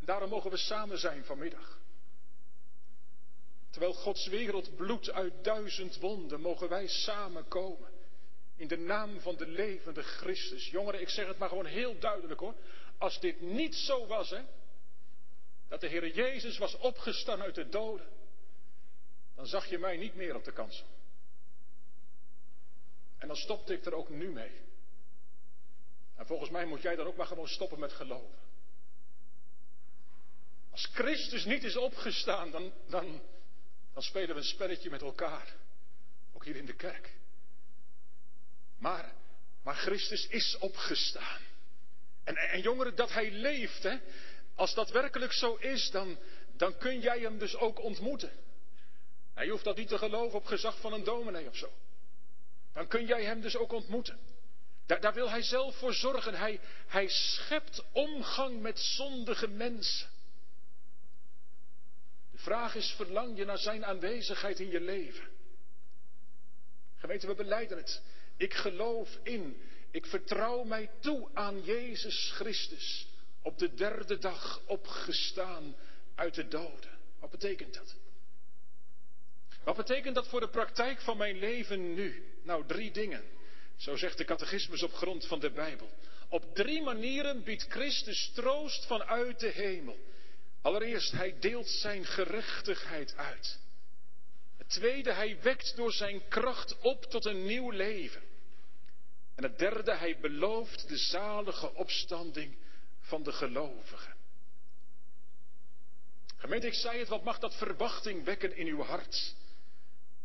Daarom 0.00 0.28
mogen 0.28 0.50
we 0.50 0.56
samen 0.56 0.98
zijn 0.98 1.24
vanmiddag. 1.24 1.77
Terwijl 3.70 3.92
Gods 3.92 4.26
wereld 4.26 4.76
bloedt 4.76 5.10
uit 5.10 5.44
duizend 5.44 5.98
wonden, 5.98 6.40
mogen 6.40 6.68
wij 6.68 6.86
samenkomen. 6.86 7.90
In 8.56 8.68
de 8.68 8.76
naam 8.76 9.20
van 9.20 9.36
de 9.36 9.46
levende 9.46 10.02
Christus. 10.02 10.70
Jongeren, 10.70 11.00
ik 11.00 11.08
zeg 11.08 11.26
het 11.26 11.38
maar 11.38 11.48
gewoon 11.48 11.66
heel 11.66 11.98
duidelijk 11.98 12.40
hoor. 12.40 12.54
Als 12.98 13.20
dit 13.20 13.40
niet 13.40 13.74
zo 13.74 14.06
was, 14.06 14.30
hè. 14.30 14.42
Dat 15.68 15.80
de 15.80 15.88
Heer 15.88 16.14
Jezus 16.14 16.58
was 16.58 16.76
opgestaan 16.76 17.42
uit 17.42 17.54
de 17.54 17.68
doden. 17.68 18.06
Dan 19.34 19.46
zag 19.46 19.66
je 19.66 19.78
mij 19.78 19.96
niet 19.96 20.14
meer 20.14 20.34
op 20.34 20.44
de 20.44 20.52
kansel. 20.52 20.86
En 23.18 23.28
dan 23.28 23.36
stopte 23.36 23.74
ik 23.74 23.84
er 23.84 23.94
ook 23.94 24.08
nu 24.08 24.32
mee. 24.32 24.60
En 26.16 26.26
volgens 26.26 26.50
mij 26.50 26.64
moet 26.64 26.82
jij 26.82 26.96
dan 26.96 27.06
ook 27.06 27.16
maar 27.16 27.26
gewoon 27.26 27.48
stoppen 27.48 27.78
met 27.78 27.92
geloven. 27.92 28.38
Als 30.70 30.86
Christus 30.92 31.44
niet 31.44 31.64
is 31.64 31.76
opgestaan, 31.76 32.50
dan, 32.50 32.72
dan, 32.88 33.20
dan 33.98 34.06
spelen 34.06 34.28
we 34.28 34.40
een 34.40 34.46
spelletje 34.46 34.90
met 34.90 35.02
elkaar. 35.02 35.54
Ook 36.32 36.44
hier 36.44 36.56
in 36.56 36.66
de 36.66 36.74
kerk. 36.74 37.12
Maar, 38.76 39.14
maar 39.62 39.74
Christus 39.74 40.26
is 40.26 40.56
opgestaan. 40.58 41.40
En, 42.24 42.36
en 42.36 42.60
jongeren, 42.60 42.94
dat 42.94 43.12
hij 43.12 43.30
leeft, 43.30 43.82
hè, 43.82 43.96
als 44.54 44.74
dat 44.74 44.90
werkelijk 44.90 45.32
zo 45.32 45.54
is, 45.54 45.90
dan, 45.90 46.18
dan 46.56 46.76
kun 46.76 47.00
jij 47.00 47.20
hem 47.20 47.38
dus 47.38 47.56
ook 47.56 47.80
ontmoeten. 47.80 48.32
Hij 49.34 49.44
je 49.44 49.50
hoeft 49.50 49.64
dat 49.64 49.76
niet 49.76 49.88
te 49.88 49.98
geloven 49.98 50.38
op 50.38 50.46
gezag 50.46 50.80
van 50.80 50.92
een 50.92 51.04
dominee 51.04 51.48
of 51.48 51.56
zo. 51.56 51.72
Dan 52.72 52.86
kun 52.86 53.06
jij 53.06 53.24
hem 53.24 53.40
dus 53.40 53.56
ook 53.56 53.72
ontmoeten. 53.72 54.18
Daar, 54.86 55.00
daar 55.00 55.14
wil 55.14 55.30
hij 55.30 55.42
zelf 55.42 55.76
voor 55.76 55.94
zorgen. 55.94 56.34
Hij, 56.34 56.60
hij 56.86 57.08
schept 57.08 57.84
omgang 57.92 58.60
met 58.60 58.78
zondige 58.78 59.48
mensen. 59.48 60.08
Vraag 62.48 62.74
is, 62.74 62.94
verlang 62.96 63.36
je 63.36 63.44
naar 63.44 63.58
zijn 63.58 63.84
aanwezigheid 63.84 64.60
in 64.60 64.70
je 64.70 64.80
leven? 64.80 65.28
Gemeente, 66.96 67.26
we 67.26 67.34
beleiden 67.34 67.76
het. 67.76 68.02
Ik 68.36 68.54
geloof 68.54 69.18
in, 69.22 69.62
ik 69.90 70.06
vertrouw 70.06 70.64
mij 70.64 70.90
toe 71.00 71.28
aan 71.34 71.62
Jezus 71.64 72.30
Christus 72.34 73.06
op 73.42 73.58
de 73.58 73.74
derde 73.74 74.18
dag 74.18 74.62
opgestaan 74.66 75.76
uit 76.14 76.34
de 76.34 76.48
doden. 76.48 76.98
Wat 77.20 77.30
betekent 77.30 77.74
dat? 77.74 77.96
Wat 79.64 79.76
betekent 79.76 80.14
dat 80.14 80.28
voor 80.28 80.40
de 80.40 80.50
praktijk 80.50 81.00
van 81.00 81.16
mijn 81.16 81.38
leven 81.38 81.94
nu? 81.94 82.34
Nou, 82.42 82.66
drie 82.66 82.90
dingen. 82.90 83.24
Zo 83.76 83.96
zegt 83.96 84.18
de 84.18 84.24
catechismus 84.24 84.82
op 84.82 84.92
grond 84.92 85.26
van 85.26 85.40
de 85.40 85.50
Bijbel. 85.50 85.90
Op 86.28 86.54
drie 86.54 86.82
manieren 86.82 87.44
biedt 87.44 87.66
Christus 87.68 88.30
troost 88.34 88.86
vanuit 88.86 89.40
de 89.40 89.48
hemel. 89.48 89.98
Allereerst, 90.68 91.12
hij 91.12 91.38
deelt 91.38 91.68
zijn 91.68 92.04
gerechtigheid 92.04 93.16
uit. 93.16 93.58
Het 94.56 94.68
tweede, 94.68 95.12
hij 95.12 95.40
wekt 95.42 95.76
door 95.76 95.92
zijn 95.92 96.28
kracht 96.28 96.78
op 96.78 97.04
tot 97.04 97.24
een 97.24 97.44
nieuw 97.44 97.70
leven. 97.70 98.22
En 99.34 99.42
het 99.42 99.58
derde, 99.58 99.96
hij 99.96 100.18
belooft 100.20 100.88
de 100.88 100.96
zalige 100.96 101.74
opstanding 101.74 102.56
van 103.00 103.22
de 103.22 103.32
gelovigen. 103.32 104.16
Gemeente, 106.36 106.66
ik 106.66 106.74
zei 106.74 106.98
het, 106.98 107.08
wat 107.08 107.24
mag 107.24 107.38
dat 107.38 107.56
verwachting 107.56 108.24
wekken 108.24 108.56
in 108.56 108.66
uw 108.66 108.82
hart? 108.82 109.34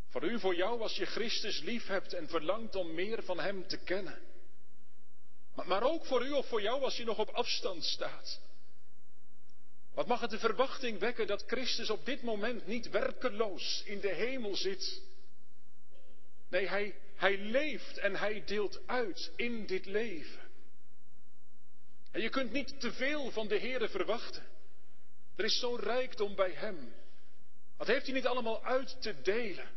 Voor 0.10 0.24
u, 0.24 0.40
voor 0.40 0.56
jou, 0.56 0.82
als 0.82 0.96
je 0.96 1.06
Christus 1.06 1.60
lief 1.60 1.88
hebt 1.88 2.14
en 2.14 2.28
verlangt 2.28 2.76
om 2.76 2.94
meer 2.94 3.24
van 3.24 3.40
Hem 3.40 3.68
te 3.68 3.78
kennen. 3.78 4.22
Maar, 5.56 5.68
maar 5.68 5.84
ook 5.84 6.06
voor 6.06 6.26
u 6.26 6.32
of 6.32 6.48
voor 6.48 6.62
jou 6.62 6.84
als 6.84 6.98
je 6.98 7.04
nog 7.04 7.18
op 7.18 7.30
afstand 7.30 7.84
staat. 7.84 8.42
Wat 9.94 10.08
mag 10.08 10.22
het 10.22 10.30
de 10.30 10.40
verwachting 10.40 11.00
wekken 11.00 11.28
dat 11.28 11.44
Christus 11.48 11.90
op 11.90 12.06
dit 12.06 12.22
moment 12.22 12.68
niet 12.68 12.90
werkeloos 12.90 13.84
in 13.86 14.00
de 14.00 14.14
hemel 14.14 14.56
zit? 14.56 15.02
Nee, 16.50 16.68
hij, 16.68 16.96
hij 17.16 17.38
leeft 17.38 17.98
en 17.98 18.16
hij 18.16 18.44
deelt 18.46 18.88
uit 18.88 19.32
in 19.36 19.66
dit 19.66 19.86
leven. 19.86 20.42
En 22.12 22.22
je 22.22 22.30
kunt 22.30 22.52
niet 22.52 22.80
te 22.80 22.92
veel 22.92 23.32
van 23.32 23.48
de 23.48 23.60
Heere 23.60 23.90
verwachten. 23.90 24.44
Er 25.36 25.46
is 25.46 25.60
zo'n 25.60 25.80
rijkdom 25.80 26.36
bij 26.36 26.52
Hem. 26.52 26.94
Wat 27.78 27.88
heeft 27.88 28.06
hij 28.06 28.16
niet 28.16 28.28
allemaal 28.28 28.64
uit 28.64 29.02
te 29.02 29.22
delen 29.22 29.70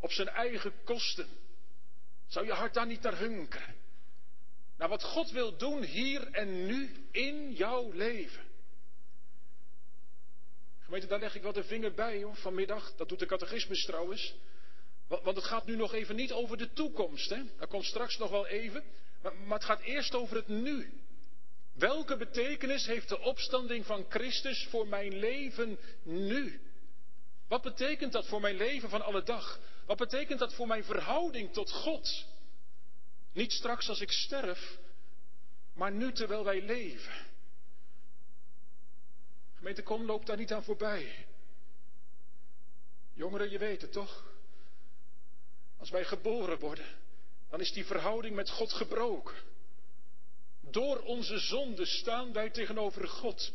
op 0.00 0.12
zijn 0.12 0.28
eigen 0.28 0.72
kosten? 0.84 1.28
Zou 2.26 2.46
je 2.46 2.52
hart 2.52 2.74
daar 2.74 2.86
niet 2.86 3.02
naar 3.02 3.18
hunkeren? 3.18 3.74
Naar 4.76 4.88
wat 4.88 5.02
God 5.02 5.30
wil 5.30 5.56
doen 5.56 5.82
hier 5.82 6.30
en 6.30 6.66
nu 6.66 7.08
in 7.10 7.52
jouw 7.52 7.92
leven. 7.92 8.47
Gemeente, 10.88 11.08
daar 11.08 11.20
leg 11.20 11.34
ik 11.34 11.42
wel 11.42 11.52
de 11.52 11.64
vinger 11.64 11.94
bij 11.94 12.22
hoor, 12.22 12.36
vanmiddag. 12.36 12.94
Dat 12.96 13.08
doet 13.08 13.18
de 13.18 13.26
catechismus 13.26 13.84
trouwens. 13.84 14.34
Want 15.08 15.36
het 15.36 15.44
gaat 15.44 15.66
nu 15.66 15.76
nog 15.76 15.94
even 15.94 16.16
niet 16.16 16.32
over 16.32 16.56
de 16.56 16.72
toekomst. 16.72 17.30
Hè? 17.30 17.42
Dat 17.58 17.68
komt 17.68 17.84
straks 17.84 18.18
nog 18.18 18.30
wel 18.30 18.46
even. 18.46 18.84
Maar, 19.22 19.36
maar 19.36 19.58
het 19.58 19.66
gaat 19.66 19.80
eerst 19.80 20.14
over 20.14 20.36
het 20.36 20.48
nu. 20.48 20.92
Welke 21.74 22.16
betekenis 22.16 22.86
heeft 22.86 23.08
de 23.08 23.20
opstanding 23.20 23.86
van 23.86 24.06
Christus 24.08 24.66
voor 24.70 24.86
mijn 24.86 25.18
leven 25.18 25.78
nu? 26.02 26.60
Wat 27.48 27.62
betekent 27.62 28.12
dat 28.12 28.26
voor 28.26 28.40
mijn 28.40 28.56
leven 28.56 28.88
van 28.88 29.02
alle 29.02 29.22
dag? 29.22 29.60
Wat 29.86 29.96
betekent 29.98 30.38
dat 30.38 30.54
voor 30.54 30.66
mijn 30.66 30.84
verhouding 30.84 31.52
tot 31.52 31.70
God? 31.70 32.26
Niet 33.32 33.52
straks 33.52 33.88
als 33.88 34.00
ik 34.00 34.10
sterf, 34.10 34.78
maar 35.74 35.92
nu 35.92 36.12
terwijl 36.12 36.44
wij 36.44 36.62
leven. 36.62 37.27
Gemeente 39.58 39.82
Kom 39.82 40.04
loopt 40.04 40.26
daar 40.26 40.36
niet 40.36 40.52
aan 40.52 40.64
voorbij. 40.64 41.26
Jongeren, 43.12 43.50
je 43.50 43.58
weet 43.58 43.82
het 43.82 43.92
toch? 43.92 44.26
Als 45.76 45.90
wij 45.90 46.04
geboren 46.04 46.58
worden, 46.58 46.86
dan 47.50 47.60
is 47.60 47.72
die 47.72 47.84
verhouding 47.84 48.34
met 48.34 48.50
God 48.50 48.72
gebroken. 48.72 49.36
Door 50.60 51.00
onze 51.00 51.38
zonde 51.38 51.86
staan 51.86 52.32
wij 52.32 52.50
tegenover 52.50 53.08
God 53.08 53.52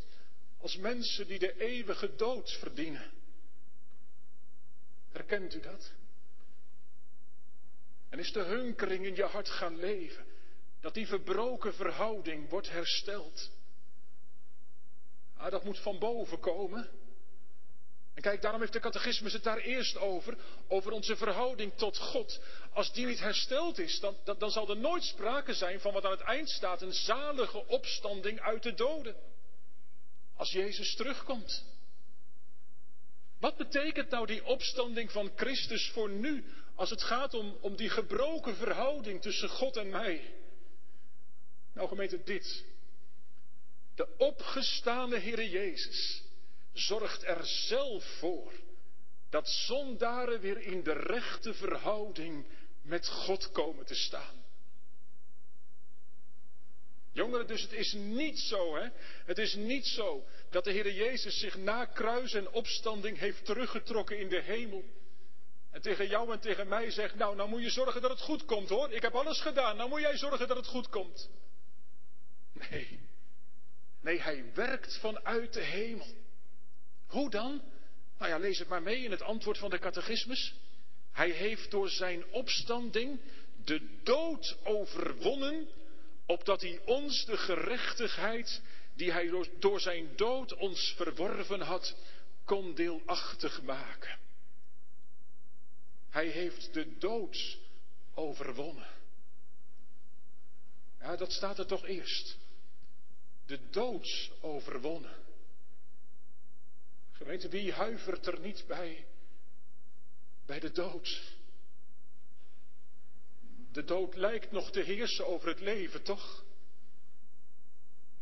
als 0.57 0.77
mensen 0.77 1.27
die 1.27 1.39
de 1.39 1.59
eeuwige 1.59 2.15
dood 2.15 2.51
verdienen. 2.51 3.11
Herkent 5.11 5.55
u 5.55 5.59
dat? 5.59 5.91
En 8.09 8.19
is 8.19 8.31
de 8.31 8.43
hunkering 8.43 9.05
in 9.05 9.15
je 9.15 9.23
hart 9.23 9.49
gaan 9.49 9.75
leven, 9.75 10.25
dat 10.79 10.93
die 10.93 11.07
verbroken 11.07 11.73
verhouding 11.73 12.49
wordt 12.49 12.69
hersteld? 12.69 13.51
Ah, 15.43 15.51
dat 15.51 15.63
moet 15.63 15.79
van 15.79 15.99
boven 15.99 16.39
komen. 16.39 16.89
En 18.13 18.21
kijk, 18.21 18.41
daarom 18.41 18.61
heeft 18.61 18.73
de 18.73 18.79
catechismus 18.79 19.33
het 19.33 19.43
daar 19.43 19.57
eerst 19.57 19.97
over, 19.97 20.37
over 20.67 20.91
onze 20.91 21.15
verhouding 21.15 21.73
tot 21.75 21.97
God. 21.97 22.41
Als 22.73 22.93
die 22.93 23.05
niet 23.05 23.19
hersteld 23.19 23.79
is, 23.79 23.99
dan, 23.99 24.15
dan, 24.23 24.37
dan, 24.37 24.51
zal 24.51 24.69
er 24.69 24.77
nooit 24.77 25.03
sprake 25.03 25.53
zijn 25.53 25.79
van 25.79 25.93
wat 25.93 26.05
aan 26.05 26.11
het 26.11 26.21
eind 26.21 26.49
staat, 26.49 26.81
een 26.81 26.93
zalige 26.93 27.67
opstanding 27.67 28.39
uit 28.39 28.63
de 28.63 28.73
doden. 28.73 29.15
Als 30.35 30.51
Jezus 30.51 30.95
terugkomt. 30.95 31.65
Wat 33.39 33.57
betekent 33.57 34.09
nou 34.09 34.25
die 34.25 34.45
opstanding 34.45 35.11
van 35.11 35.31
Christus 35.35 35.89
voor 35.89 36.09
nu, 36.09 36.45
als 36.75 36.89
het 36.89 37.03
gaat 37.03 37.33
om, 37.33 37.57
om 37.61 37.75
die 37.75 37.89
gebroken 37.89 38.55
verhouding 38.55 39.21
tussen 39.21 39.49
God 39.49 39.77
en 39.77 39.89
mij? 39.89 40.33
Nou 41.73 41.87
gemeente, 41.87 42.23
dit. 42.23 42.71
De 43.95 44.07
opgestane 44.17 45.19
Heere 45.19 45.49
Jezus 45.49 46.23
zorgt 46.73 47.23
er 47.23 47.45
zelf 47.45 48.03
voor 48.19 48.53
dat 49.29 49.49
zondaren 49.49 50.39
weer 50.39 50.57
in 50.57 50.83
de 50.83 50.93
rechte 50.93 51.53
verhouding 51.53 52.45
met 52.81 53.07
God 53.07 53.51
komen 53.51 53.85
te 53.85 53.95
staan. 53.95 54.41
Jongeren, 57.11 57.47
dus 57.47 57.61
het 57.61 57.71
is 57.71 57.93
niet 57.93 58.39
zo, 58.39 58.75
hè? 58.75 58.89
Het 59.25 59.37
is 59.37 59.55
niet 59.55 59.85
zo 59.85 60.25
dat 60.49 60.63
de 60.63 60.71
Heer 60.71 60.93
Jezus 60.93 61.39
zich 61.39 61.57
na 61.57 61.85
kruis 61.85 62.33
en 62.33 62.51
opstanding 62.51 63.17
heeft 63.17 63.45
teruggetrokken 63.45 64.19
in 64.19 64.29
de 64.29 64.41
hemel. 64.41 64.83
En 65.71 65.81
tegen 65.81 66.07
jou 66.07 66.31
en 66.31 66.39
tegen 66.39 66.67
mij 66.67 66.91
zegt, 66.91 67.15
nou, 67.15 67.35
nou 67.35 67.49
moet 67.49 67.61
je 67.61 67.69
zorgen 67.69 68.01
dat 68.01 68.09
het 68.09 68.21
goed 68.21 68.45
komt 68.45 68.69
hoor. 68.69 68.91
Ik 68.91 69.01
heb 69.01 69.13
alles 69.13 69.41
gedaan, 69.41 69.77
nou 69.77 69.89
moet 69.89 70.01
jij 70.01 70.17
zorgen 70.17 70.47
dat 70.47 70.57
het 70.57 70.67
goed 70.67 70.89
komt. 70.89 71.29
Nee, 72.53 72.99
nee, 74.03 74.21
hij 74.21 74.53
werkt 74.53 74.97
vanuit 74.97 75.53
de 75.53 75.61
hemel. 75.61 76.07
Hoe 77.07 77.29
dan? 77.29 77.61
Nou 78.17 78.31
ja, 78.31 78.37
lees 78.37 78.59
het 78.59 78.67
maar 78.67 78.81
mee 78.81 79.03
in 79.03 79.11
het 79.11 79.21
antwoord 79.21 79.57
van 79.57 79.69
de 79.69 79.79
catechismus. 79.79 80.55
Hij 81.11 81.29
heeft 81.29 81.71
door 81.71 81.89
zijn 81.89 82.25
opstanding 82.31 83.19
de 83.63 83.99
dood 84.03 84.57
overwonnen, 84.63 85.67
opdat 86.25 86.61
hij 86.61 86.81
ons 86.85 87.25
de 87.25 87.37
gerechtigheid 87.37 88.61
die 88.95 89.11
hij 89.11 89.47
door 89.59 89.79
zijn 89.79 90.15
dood 90.15 90.53
ons 90.53 90.93
verworven 90.97 91.61
had, 91.61 91.95
kon 92.45 92.75
deelachtig 92.75 93.61
maken. 93.61 94.19
Hij 96.09 96.27
heeft 96.27 96.73
de 96.73 96.97
dood 96.97 97.57
overwonnen. 98.13 98.87
Ja, 100.99 101.15
dat 101.15 101.31
staat 101.31 101.59
er 101.59 101.65
toch 101.65 101.85
eerst. 101.85 102.37
De 103.45 103.69
dood 103.69 104.31
overwonnen. 104.41 105.15
Gemeente, 107.11 107.49
wie 107.49 107.73
huivert 107.73 108.25
er 108.25 108.39
niet 108.39 108.63
bij, 108.67 109.05
bij 110.45 110.59
de 110.59 110.71
dood? 110.71 111.21
De 113.71 113.83
dood 113.83 114.15
lijkt 114.15 114.51
nog 114.51 114.71
te 114.71 114.79
heersen 114.79 115.27
over 115.27 115.47
het 115.47 115.59
leven, 115.59 116.03
toch? 116.03 116.43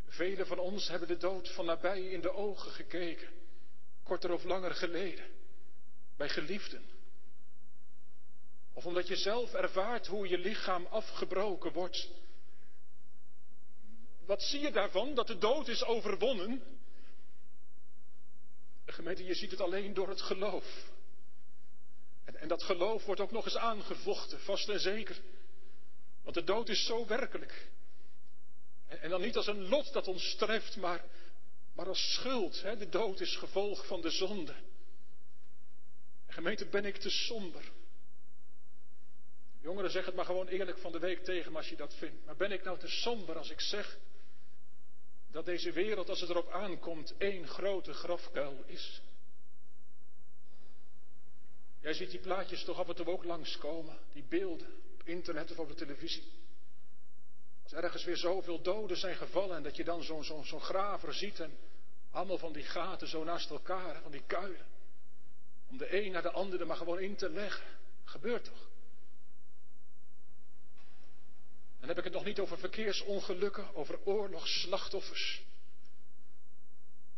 Velen 0.08 0.48
van 0.48 0.60
ons 0.60 0.88
hebben 0.88 1.08
de 1.08 1.18
dood 1.18 1.50
van 1.50 1.66
nabij 1.66 2.02
in 2.02 2.22
de 2.22 2.32
ogen 2.32 2.72
gekeken, 2.72 3.30
korter 4.04 4.32
of 4.32 4.44
langer 4.44 4.76
geleden, 4.76 5.26
bij 6.18 6.30
geliefden. 6.30 6.86
Of 8.74 8.86
omdat 8.86 9.08
je 9.08 9.16
zelf 9.16 9.54
ervaart 9.54 10.08
hoe 10.08 10.28
je 10.28 10.38
lichaam 10.38 10.86
afgebroken 10.86 11.72
wordt. 11.72 12.10
Wat 14.32 14.44
zie 14.44 14.60
je 14.60 14.72
daarvan? 14.72 15.16
Dat 15.16 15.28
de 15.28 15.38
dood 15.38 15.68
is 15.68 15.84
overwonnen? 15.84 16.64
Gemeente, 18.86 19.24
je 19.24 19.34
ziet 19.34 19.52
het 19.52 19.62
alleen 19.62 19.94
door 19.94 20.10
het 20.10 20.22
geloof. 20.22 20.92
En, 22.24 22.36
en 22.36 22.48
dat 22.48 22.64
geloof 22.64 23.06
wordt 23.06 23.22
ook 23.22 23.32
nog 23.32 23.46
eens 23.46 23.58
aangevochten, 23.58 24.40
vast 24.40 24.70
en 24.70 24.80
zeker. 24.80 25.22
Want 26.24 26.36
de 26.36 26.44
dood 26.44 26.70
is 26.70 26.86
zo 26.86 27.08
werkelijk. 27.08 27.70
En, 28.88 29.02
en 29.02 29.10
dan 29.10 29.22
niet 29.22 29.36
als 29.36 29.48
een 29.48 29.68
lot 29.68 29.94
dat 29.94 30.08
ons 30.08 30.36
treft, 30.36 30.78
maar, 30.78 31.06
maar 31.74 31.88
als 31.88 32.14
schuld. 32.14 32.62
Hè? 32.62 32.78
De 32.78 32.90
dood 32.90 33.20
is 33.20 33.36
gevolg 33.36 33.86
van 33.86 34.02
de 34.02 34.10
zonde. 34.10 34.56
En 36.26 36.34
gemeente, 36.34 36.66
ben 36.66 36.86
ik 36.86 36.98
te 36.98 37.10
somber? 37.10 37.72
Jongeren, 39.62 39.92
zeg 39.92 40.06
het 40.06 40.16
maar 40.16 40.26
gewoon 40.26 40.48
eerlijk 40.48 40.78
van 40.78 40.92
de 40.92 41.00
week 41.00 41.24
tegen 41.24 41.52
me 41.52 41.58
als 41.58 41.70
je 41.70 41.76
dat 41.76 41.94
vindt. 41.94 42.26
Maar 42.26 42.36
ben 42.36 42.52
ik 42.52 42.64
nou 42.64 42.80
te 42.80 42.88
somber 42.88 43.38
als 43.38 43.50
ik 43.50 43.62
zeg 43.62 44.00
dat 45.32 45.46
deze 45.46 45.72
wereld, 45.72 46.10
als 46.10 46.22
het 46.22 46.30
erop 46.30 46.50
aankomt, 46.50 47.14
één 47.18 47.48
grote 47.48 47.94
grafkuil 47.94 48.64
is. 48.66 49.02
Jij 51.80 51.94
ziet 51.94 52.12
die 52.12 52.20
plaatjes 52.20 52.64
toch 52.64 52.78
af 52.78 52.88
en 52.88 52.96
toe 52.96 53.06
ook 53.06 53.24
langskomen, 53.24 53.98
die 54.14 54.24
beelden, 54.24 54.74
op 54.94 55.04
internet 55.04 55.52
of 55.52 55.60
op 55.60 55.68
de 55.68 55.74
televisie. 55.74 56.24
Als 57.64 57.74
ergens 57.74 58.04
weer 58.04 58.18
zoveel 58.18 58.62
doden 58.62 58.98
zijn 58.98 59.16
gevallen 59.16 59.56
en 59.56 59.64
dat 59.64 59.76
je 59.76 59.84
dan 59.84 60.04
zo'n 60.04 60.24
zo, 60.24 60.44
zo 60.44 60.60
graver 60.60 61.14
ziet 61.14 61.40
en 61.40 61.58
allemaal 62.12 62.38
van 62.38 62.54
die 62.54 62.64
gaten 62.64 63.08
zo 63.08 63.24
naast 63.24 63.50
elkaar, 63.50 64.02
van 64.02 64.12
die 64.12 64.24
kuilen. 64.26 64.66
Om 65.70 65.78
de 65.78 66.04
een 66.04 66.12
naar 66.12 66.22
de 66.22 66.32
ander 66.32 66.60
er 66.60 66.68
maar 66.68 66.78
gewoon 66.78 67.00
in 67.00 67.16
te 67.16 67.30
leggen. 67.30 67.66
Gebeurt 68.04 68.44
toch? 68.44 68.71
Dan 71.82 71.90
heb 71.90 71.98
ik 71.98 72.04
het 72.04 72.14
nog 72.14 72.26
niet 72.26 72.40
over 72.40 72.58
verkeersongelukken, 72.58 73.76
over 73.76 74.00
oorlogsslachtoffers. 74.04 75.42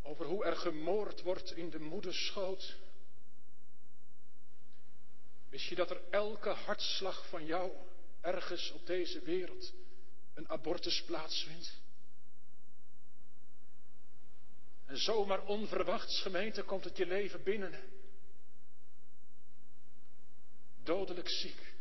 Over 0.01 0.25
hoe 0.25 0.45
er 0.45 0.55
gemoord 0.55 1.21
wordt 1.21 1.51
in 1.51 1.69
de 1.69 1.79
moederschoot. 1.79 2.75
Wist 5.49 5.65
je 5.65 5.75
dat 5.75 5.89
er 5.89 6.01
elke 6.09 6.49
hartslag 6.49 7.27
van 7.27 7.45
jou 7.45 7.71
ergens 8.21 8.71
op 8.71 8.85
deze 8.85 9.19
wereld 9.19 9.73
een 10.33 10.49
abortus 10.49 11.03
plaatsvindt? 11.03 11.81
En 14.85 14.97
zomaar 14.97 15.45
onverwachts, 15.45 16.21
gemeente, 16.21 16.63
komt 16.63 16.83
het 16.83 16.97
je 16.97 17.05
leven 17.05 17.43
binnen. 17.43 17.79
Dodelijk 20.83 21.29
ziek. 21.29 21.72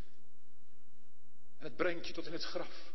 En 1.63 1.69
het 1.69 1.77
brengt 1.77 2.07
je 2.07 2.13
tot 2.13 2.27
in 2.27 2.33
het 2.33 2.45
graf. 2.45 2.91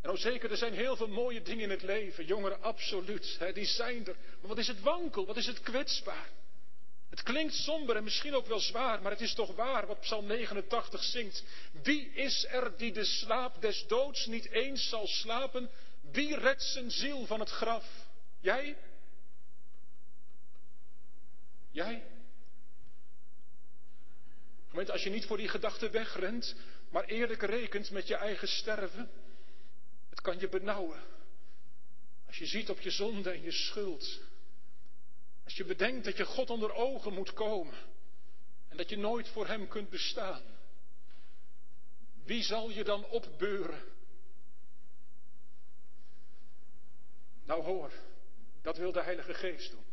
En 0.00 0.18
zeker, 0.18 0.50
er 0.50 0.56
zijn 0.56 0.74
heel 0.74 0.96
veel 0.96 1.08
mooie 1.08 1.42
dingen 1.42 1.64
in 1.64 1.70
het 1.70 1.82
leven. 1.82 2.24
Jongeren, 2.24 2.62
absoluut. 2.62 3.36
Hè, 3.38 3.52
die 3.52 3.66
zijn 3.66 4.06
er. 4.06 4.16
Maar 4.40 4.48
wat 4.48 4.58
is 4.58 4.66
het 4.66 4.80
wankel? 4.80 5.26
Wat 5.26 5.36
is 5.36 5.46
het 5.46 5.60
kwetsbaar? 5.60 6.28
Het 7.10 7.22
klinkt 7.22 7.54
somber 7.54 7.96
en 7.96 8.04
misschien 8.04 8.34
ook 8.34 8.46
wel 8.46 8.60
zwaar, 8.60 9.02
maar 9.02 9.10
het 9.10 9.20
is 9.20 9.34
toch 9.34 9.54
waar 9.54 9.86
wat 9.86 10.00
Psalm 10.00 10.26
89 10.26 11.02
zingt. 11.02 11.44
Wie 11.82 12.10
is 12.12 12.46
er 12.48 12.76
die 12.76 12.92
de 12.92 13.04
slaap 13.04 13.60
des 13.60 13.86
doods 13.86 14.26
niet 14.26 14.50
eens 14.50 14.88
zal 14.88 15.06
slapen? 15.06 15.70
Wie 16.00 16.36
redt 16.36 16.62
zijn 16.62 16.90
ziel 16.90 17.26
van 17.26 17.40
het 17.40 17.50
graf? 17.50 17.84
Jij? 18.40 18.76
Jij? 21.70 22.17
Gemeente, 24.68 24.92
als 24.92 25.02
je 25.02 25.10
niet 25.10 25.26
voor 25.26 25.36
die 25.36 25.48
gedachte 25.48 25.90
wegrent, 25.90 26.54
maar 26.90 27.04
eerlijk 27.04 27.42
rekent 27.42 27.90
met 27.90 28.06
je 28.06 28.14
eigen 28.14 28.48
sterven, 28.48 29.10
het 30.10 30.20
kan 30.20 30.38
je 30.38 30.48
benauwen. 30.48 31.00
Als 32.26 32.36
je 32.36 32.46
ziet 32.46 32.70
op 32.70 32.80
je 32.80 32.90
zonde 32.90 33.30
en 33.30 33.42
je 33.42 33.52
schuld. 33.52 34.20
Als 35.44 35.56
je 35.56 35.64
bedenkt 35.64 36.04
dat 36.04 36.16
je 36.16 36.24
God 36.24 36.50
onder 36.50 36.72
ogen 36.72 37.12
moet 37.12 37.32
komen 37.32 37.74
en 38.68 38.76
dat 38.76 38.88
je 38.88 38.96
nooit 38.96 39.28
voor 39.28 39.46
Hem 39.46 39.68
kunt 39.68 39.90
bestaan. 39.90 40.42
Wie 42.24 42.42
zal 42.42 42.70
je 42.70 42.84
dan 42.84 43.04
opbeuren? 43.04 43.82
Nou 47.44 47.62
hoor, 47.62 47.92
dat 48.62 48.76
wil 48.76 48.92
de 48.92 49.02
Heilige 49.02 49.34
Geest 49.34 49.70
doen. 49.70 49.84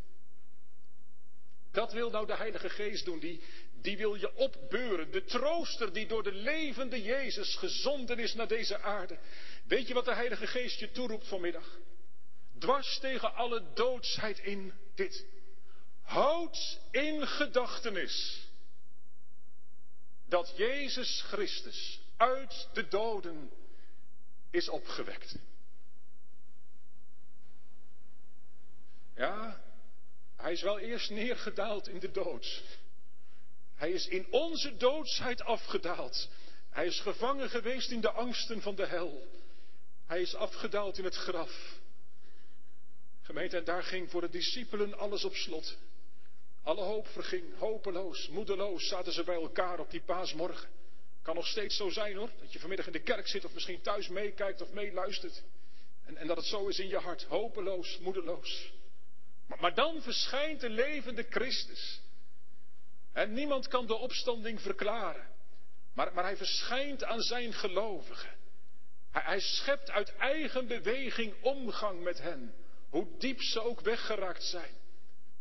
Dat 1.72 1.92
wil 1.92 2.10
nou 2.10 2.26
de 2.26 2.36
Heilige 2.36 2.70
Geest 2.70 3.06
doen, 3.06 3.20
die, 3.20 3.42
die 3.86 3.98
wil 3.98 4.16
je 4.16 4.36
opbeuren. 4.36 5.12
De 5.12 5.24
trooster 5.24 5.94
die 5.94 6.08
door 6.08 6.24
de 6.24 6.32
levende 6.32 7.02
Jezus 7.02 7.56
gezonden 7.56 8.20
is 8.20 8.34
naar 8.34 8.48
deze 8.48 8.82
aarde. 8.82 9.18
Weet 9.68 9.88
je 9.88 9.94
wat 9.94 10.06
de 10.06 10.14
Heilige 10.14 10.48
Geest 10.48 10.80
je 10.80 10.92
toeroept 10.92 11.28
vanmiddag? 11.28 11.78
Dwars 12.60 13.00
tegen 13.00 13.34
alle 13.34 13.64
doodsheid 13.74 14.40
in 14.40 14.74
dit. 14.96 15.26
Houd 16.02 16.80
in 16.92 17.28
gedachtenis 17.28 18.48
dat 20.28 20.54
Jezus 20.58 21.22
Christus 21.22 22.00
uit 22.18 22.68
de 22.74 22.88
doden 22.88 23.52
is 24.52 24.70
opgewekt. 24.70 25.36
Ja, 29.16 29.62
hij 30.36 30.52
is 30.52 30.62
wel 30.62 30.80
eerst 30.80 31.10
neergedaald 31.10 31.88
in 31.88 32.00
de 32.00 32.12
dood. 32.12 32.64
Hij 33.76 33.92
is 33.92 34.08
in 34.08 34.28
onze 34.30 34.78
doodsheid 34.78 35.42
afgedaald. 35.42 36.30
Hij 36.70 36.86
is 36.86 37.00
gevangen 37.00 37.50
geweest 37.50 37.92
in 37.92 38.02
de 38.02 38.12
angsten 38.12 38.62
van 38.62 38.76
de 38.76 38.86
hel. 38.86 39.28
Hij 40.06 40.22
is 40.22 40.36
afgedaald 40.36 40.98
in 40.98 41.04
het 41.04 41.16
graf. 41.16 41.80
Gemeente, 43.22 43.58
en 43.58 43.64
daar 43.64 43.84
ging 43.84 44.10
voor 44.12 44.22
de 44.22 44.30
discipelen 44.30 44.98
alles 44.98 45.24
op 45.24 45.36
slot. 45.36 45.78
Alle 46.64 46.82
hoop 46.82 47.08
verging, 47.08 47.58
hopeloos, 47.58 48.28
moedeloos 48.30 48.88
zaten 48.88 49.14
ze 49.14 49.24
bij 49.24 49.36
elkaar 49.36 49.80
op 49.80 49.92
die 49.92 50.02
paasmorgen. 50.02 50.70
Kan 51.22 51.36
nog 51.36 51.48
steeds 51.48 51.76
zo 51.76 51.90
zijn 51.90 52.16
hoor, 52.16 52.30
dat 52.40 52.54
je 52.54 52.60
vanmiddag 52.60 52.86
in 52.86 52.92
de 52.92 53.02
kerk 53.02 53.28
zit 53.28 53.46
of 53.46 53.54
misschien 53.54 53.82
thuis 53.82 54.08
meekijkt 54.08 54.62
of 54.62 54.72
meeluistert. 54.72 55.44
En, 56.06 56.18
en 56.18 56.28
dat 56.28 56.38
het 56.38 56.46
zo 56.46 56.68
is 56.68 56.80
in 56.80 56.88
je 56.88 56.98
hart, 56.98 57.24
hopeloos, 57.24 57.98
moedeloos. 58.00 58.72
Maar, 59.48 59.60
maar 59.60 59.74
dan 59.74 60.02
verschijnt 60.02 60.62
de 60.62 60.70
levende 60.70 61.26
Christus. 61.30 62.02
En 63.16 63.34
niemand 63.34 63.68
kan 63.68 63.86
de 63.86 63.96
opstanding 63.96 64.62
verklaren. 64.62 65.28
Maar, 65.94 66.14
maar 66.14 66.24
hij 66.24 66.38
verschijnt 66.38 67.04
aan 67.04 67.22
zijn 67.22 67.54
gelovigen. 67.54 68.30
Hij, 69.12 69.22
hij 69.22 69.40
schept 69.40 69.92
uit 69.92 70.16
eigen 70.16 70.68
beweging 70.68 71.34
omgang 71.42 72.04
met 72.04 72.22
hen. 72.22 72.56
Hoe 72.90 73.08
diep 73.18 73.42
ze 73.42 73.62
ook 73.62 73.82
weggeraakt 73.82 74.44
zijn. 74.44 74.74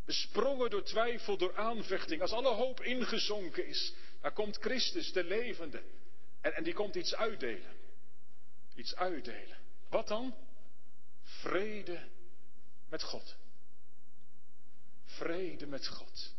Besprongen 0.04 0.70
door 0.70 0.82
twijfel, 0.82 1.36
door 1.36 1.56
aanvechting. 1.56 2.20
Als 2.20 2.32
alle 2.32 2.54
hoop 2.54 2.80
ingezonken 2.80 3.66
is, 3.66 3.94
dan 4.20 4.32
komt 4.32 4.56
Christus, 4.56 5.12
de 5.12 5.24
levende. 5.24 5.82
En, 6.40 6.54
en 6.54 6.64
die 6.64 6.74
komt 6.74 6.94
iets 6.94 7.14
uitdelen. 7.14 7.72
Iets 8.74 8.96
uitdelen. 8.96 9.58
Wat 9.88 10.08
dan? 10.08 10.34
Vrede 11.22 12.08
met 12.88 13.02
God. 13.02 13.36
Vrede 15.04 15.66
met 15.66 15.86
God. 15.86 16.33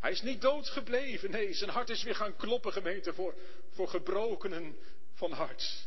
Hij 0.00 0.10
is 0.10 0.22
niet 0.22 0.40
dood 0.40 0.68
gebleven. 0.68 1.30
Nee, 1.30 1.54
zijn 1.54 1.70
hart 1.70 1.88
is 1.88 2.02
weer 2.02 2.14
gaan 2.14 2.36
kloppen, 2.36 2.72
gemeente, 2.72 3.14
voor, 3.14 3.34
voor 3.70 3.88
gebrokenen 3.88 4.76
van 5.14 5.32
hart. 5.32 5.86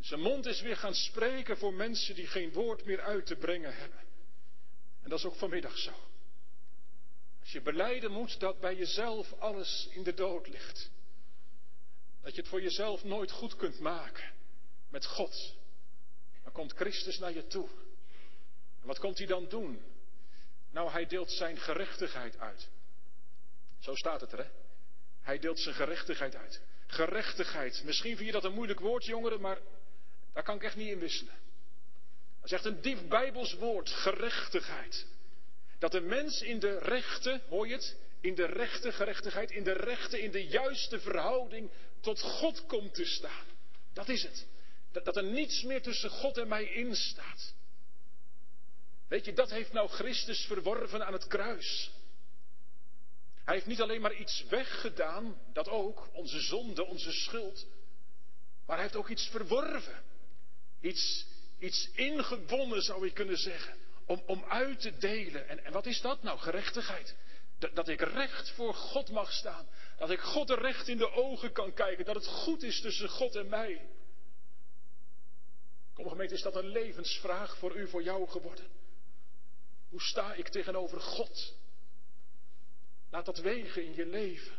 Zijn 0.00 0.20
mond 0.20 0.46
is 0.46 0.60
weer 0.60 0.76
gaan 0.76 0.94
spreken 0.94 1.58
voor 1.58 1.74
mensen 1.74 2.14
die 2.14 2.26
geen 2.26 2.52
woord 2.52 2.84
meer 2.84 3.00
uit 3.00 3.26
te 3.26 3.36
brengen 3.36 3.74
hebben. 3.74 3.98
En 5.02 5.10
dat 5.10 5.18
is 5.18 5.24
ook 5.24 5.34
vanmiddag 5.34 5.78
zo. 5.78 5.92
Als 7.40 7.52
je 7.52 7.60
beleiden 7.60 8.10
moet 8.10 8.40
dat 8.40 8.60
bij 8.60 8.76
jezelf 8.76 9.32
alles 9.32 9.88
in 9.90 10.02
de 10.02 10.14
dood 10.14 10.48
ligt. 10.48 10.90
Dat 12.22 12.34
je 12.34 12.40
het 12.40 12.50
voor 12.50 12.62
jezelf 12.62 13.04
nooit 13.04 13.30
goed 13.30 13.56
kunt 13.56 13.80
maken. 13.80 14.32
Met 14.88 15.06
God. 15.06 15.54
Dan 16.42 16.52
komt 16.52 16.72
Christus 16.72 17.18
naar 17.18 17.32
je 17.32 17.46
toe. 17.46 17.68
En 18.80 18.86
wat 18.86 18.98
komt 18.98 19.18
hij 19.18 19.26
dan 19.26 19.48
doen? 19.48 19.82
Nou, 20.70 20.90
hij 20.90 21.06
deelt 21.06 21.30
zijn 21.30 21.56
gerechtigheid 21.56 22.38
uit. 22.38 22.68
Zo 23.80 23.94
staat 23.94 24.20
het 24.20 24.32
er, 24.32 24.38
hè? 24.38 24.50
Hij 25.22 25.38
deelt 25.38 25.58
zijn 25.58 25.74
gerechtigheid 25.74 26.34
uit. 26.36 26.60
Gerechtigheid. 26.86 27.82
Misschien 27.84 28.16
vind 28.16 28.26
je 28.26 28.32
dat 28.32 28.44
een 28.44 28.54
moeilijk 28.54 28.80
woord, 28.80 29.04
jongeren, 29.04 29.40
maar 29.40 29.58
daar 30.32 30.42
kan 30.42 30.56
ik 30.56 30.62
echt 30.62 30.76
niet 30.76 30.88
in 30.88 30.98
wisselen. 30.98 31.34
Dat 32.40 32.44
is 32.44 32.52
echt 32.52 32.64
een 32.64 32.80
diep 32.80 33.08
Bijbels 33.08 33.54
woord, 33.54 33.90
gerechtigheid. 33.90 35.06
Dat 35.78 35.92
de 35.92 36.00
mens 36.00 36.42
in 36.42 36.58
de 36.58 36.78
rechte, 36.78 37.40
hoor 37.48 37.68
je 37.68 37.74
het? 37.74 37.96
In 38.20 38.34
de 38.34 38.46
rechte 38.46 38.92
gerechtigheid, 38.92 39.50
in 39.50 39.64
de 39.64 39.72
rechte, 39.72 40.20
in 40.20 40.30
de 40.30 40.46
juiste 40.46 41.00
verhouding 41.00 41.70
tot 42.00 42.20
God 42.20 42.66
komt 42.66 42.94
te 42.94 43.04
staan. 43.04 43.46
Dat 43.92 44.08
is 44.08 44.22
het. 44.22 44.46
Dat, 44.92 45.04
dat 45.04 45.16
er 45.16 45.24
niets 45.24 45.62
meer 45.62 45.82
tussen 45.82 46.10
God 46.10 46.38
en 46.38 46.48
mij 46.48 46.64
in 46.64 46.96
staat. 46.96 47.54
Weet 49.08 49.24
je, 49.24 49.32
dat 49.32 49.50
heeft 49.50 49.72
nou 49.72 49.88
Christus 49.88 50.44
verworven 50.44 51.06
aan 51.06 51.12
het 51.12 51.26
kruis. 51.26 51.90
Hij 53.44 53.54
heeft 53.54 53.66
niet 53.66 53.80
alleen 53.80 54.00
maar 54.00 54.14
iets 54.14 54.44
weggedaan, 54.48 55.40
dat 55.52 55.68
ook, 55.68 56.08
onze 56.12 56.40
zonde, 56.40 56.84
onze 56.84 57.12
schuld. 57.12 57.66
Maar 58.66 58.76
hij 58.76 58.84
heeft 58.84 58.98
ook 58.98 59.08
iets 59.08 59.28
verworven. 59.28 60.02
Iets, 60.80 61.26
iets 61.58 61.90
ingewonnen 61.92 62.82
zou 62.82 63.04
je 63.04 63.12
kunnen 63.12 63.38
zeggen. 63.38 63.78
Om, 64.06 64.22
om 64.26 64.44
uit 64.44 64.80
te 64.80 64.96
delen. 64.98 65.48
En, 65.48 65.64
en 65.64 65.72
wat 65.72 65.86
is 65.86 66.00
dat 66.00 66.22
nou? 66.22 66.38
Gerechtigheid. 66.38 67.16
Dat, 67.58 67.74
dat 67.74 67.88
ik 67.88 68.00
recht 68.00 68.50
voor 68.50 68.74
God 68.74 69.10
mag 69.10 69.32
staan. 69.32 69.68
Dat 69.98 70.10
ik 70.10 70.20
God 70.20 70.50
recht 70.50 70.88
in 70.88 70.98
de 70.98 71.12
ogen 71.12 71.52
kan 71.52 71.72
kijken. 71.72 72.04
Dat 72.04 72.14
het 72.14 72.26
goed 72.26 72.62
is 72.62 72.80
tussen 72.80 73.08
God 73.08 73.36
en 73.36 73.48
mij. 73.48 73.88
Kom 75.94 76.08
gemeente, 76.08 76.34
is 76.34 76.42
dat 76.42 76.56
een 76.56 76.68
levensvraag 76.68 77.56
voor 77.56 77.76
u, 77.76 77.88
voor 77.88 78.02
jou 78.02 78.28
geworden? 78.28 78.66
Hoe 79.88 80.02
sta 80.02 80.34
ik 80.34 80.48
tegenover 80.48 81.00
God? 81.00 81.54
Laat 83.10 83.24
dat 83.24 83.38
wegen 83.38 83.84
in 83.84 83.94
je 83.94 84.06
leven. 84.06 84.52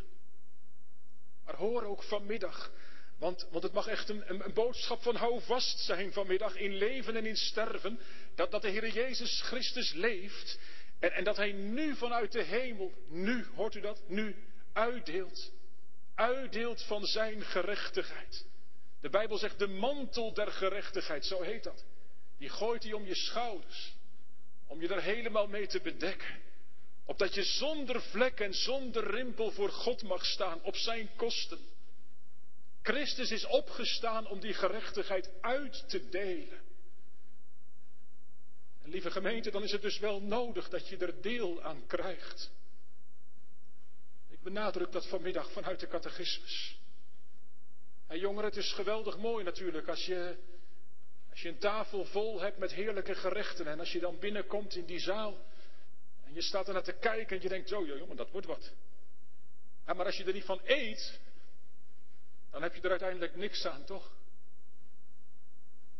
Maar 1.46 1.56
hoor 1.56 1.84
ook 1.84 2.04
vanmiddag, 2.04 2.72
want, 3.18 3.48
want 3.52 3.64
het 3.64 3.74
mag 3.74 3.88
echt 3.88 4.10
een, 4.10 4.30
een, 4.30 4.46
een, 4.46 4.54
boodschap 4.54 5.02
van 5.02 5.16
hou 5.16 5.42
vast 5.42 5.80
zijn 5.80 6.14
vanmiddag 6.14 6.56
in 6.56 6.76
leven 6.76 7.16
en 7.16 7.26
in 7.26 7.38
sterven, 7.38 8.00
dat, 8.36 8.52
dat 8.52 8.62
de 8.62 8.70
Heer 8.70 8.90
Jezus 8.90 9.42
Christus 9.42 9.94
leeft 9.94 10.60
en, 11.00 11.12
en 11.12 11.24
dat 11.24 11.38
Hij 11.38 11.52
nu 11.52 11.96
vanuit 11.96 12.32
de 12.32 12.44
hemel, 12.44 12.94
nu, 13.08 13.46
hoort 13.56 13.76
u 13.76 13.82
dat, 13.82 14.02
nu 14.08 14.36
uitdeelt, 14.74 15.52
uitdeelt 16.16 16.84
van 16.84 17.06
Zijn 17.06 17.42
gerechtigheid. 17.42 18.46
De 19.02 19.10
Bijbel 19.10 19.38
zegt 19.38 19.60
de 19.60 19.68
mantel 19.68 20.34
der 20.34 20.52
gerechtigheid, 20.52 21.26
zo 21.26 21.42
heet 21.42 21.64
dat. 21.64 21.86
Die 22.38 22.50
gooit 22.50 22.84
hij 22.84 22.94
om 22.94 23.06
je 23.06 23.16
schouders. 23.16 23.94
Om 24.68 24.82
je 24.82 24.88
er 24.88 25.02
helemaal 25.02 25.48
mee 25.48 25.68
te 25.68 25.82
bedekken. 25.82 26.42
Opdat 27.12 27.34
je 27.34 27.44
zonder 27.44 28.02
vlek 28.02 28.40
en 28.40 28.54
zonder 28.54 29.12
rimpel 29.12 29.52
voor 29.52 29.70
God 29.70 30.04
mag 30.04 30.26
staan 30.26 30.64
op 30.64 30.76
zijn 30.76 31.10
kosten. 31.16 31.60
Christus 32.82 33.32
is 33.32 33.46
opgestaan 33.46 34.28
om 34.28 34.40
die 34.40 34.54
gerechtigheid 34.54 35.30
uit 35.42 35.90
te 35.90 36.10
delen. 36.10 36.62
En 38.82 38.90
lieve 38.90 39.12
gemeente, 39.12 39.52
dan 39.52 39.64
is 39.64 39.72
het 39.72 39.82
dus 39.82 40.00
wel 40.00 40.22
nodig 40.22 40.70
dat 40.70 40.88
je 40.88 40.98
er 40.98 41.22
deel 41.22 41.62
aan 41.62 41.86
krijgt. 41.88 42.52
Ik 44.30 44.42
benadruk 44.42 44.92
dat 44.92 45.08
vanmiddag 45.08 45.52
vanuit 45.52 45.80
de 45.80 45.88
catechismus. 45.88 46.78
En 48.08 48.20
jongeren, 48.20 48.50
het 48.50 48.58
is 48.58 48.74
geweldig 48.74 49.18
mooi 49.18 49.44
natuurlijk 49.44 49.88
als 49.88 50.06
je, 50.06 50.38
als 51.30 51.42
je 51.42 51.50
een 51.50 51.60
tafel 51.60 52.06
vol 52.06 52.42
hebt 52.42 52.58
met 52.58 52.74
heerlijke 52.74 53.16
gerechten. 53.16 53.68
En 53.68 53.80
als 53.80 53.92
je 53.92 54.00
dan 54.00 54.20
binnenkomt 54.20 54.76
in 54.76 54.86
die 54.86 55.00
zaal 55.00 55.50
en 56.32 56.38
je 56.38 56.44
staat 56.44 56.68
er 56.68 56.74
naar 56.74 56.84
te 56.84 56.98
kijken 57.00 57.36
en 57.36 57.44
je 57.44 57.50
denkt, 57.50 57.70
zo 57.70 57.86
jongen, 57.86 58.16
dat 58.16 58.32
wordt 58.32 58.48
wat. 58.48 58.72
Maar 59.86 60.06
als 60.06 60.18
je 60.18 60.24
er 60.24 60.34
niet 60.34 60.44
van 60.46 60.62
eet, 60.64 61.20
dan 62.52 62.62
heb 62.62 62.76
je 62.76 62.82
er 62.82 62.90
uiteindelijk 62.90 63.36
niks 63.36 63.66
aan, 63.66 63.84
toch? 63.84 64.12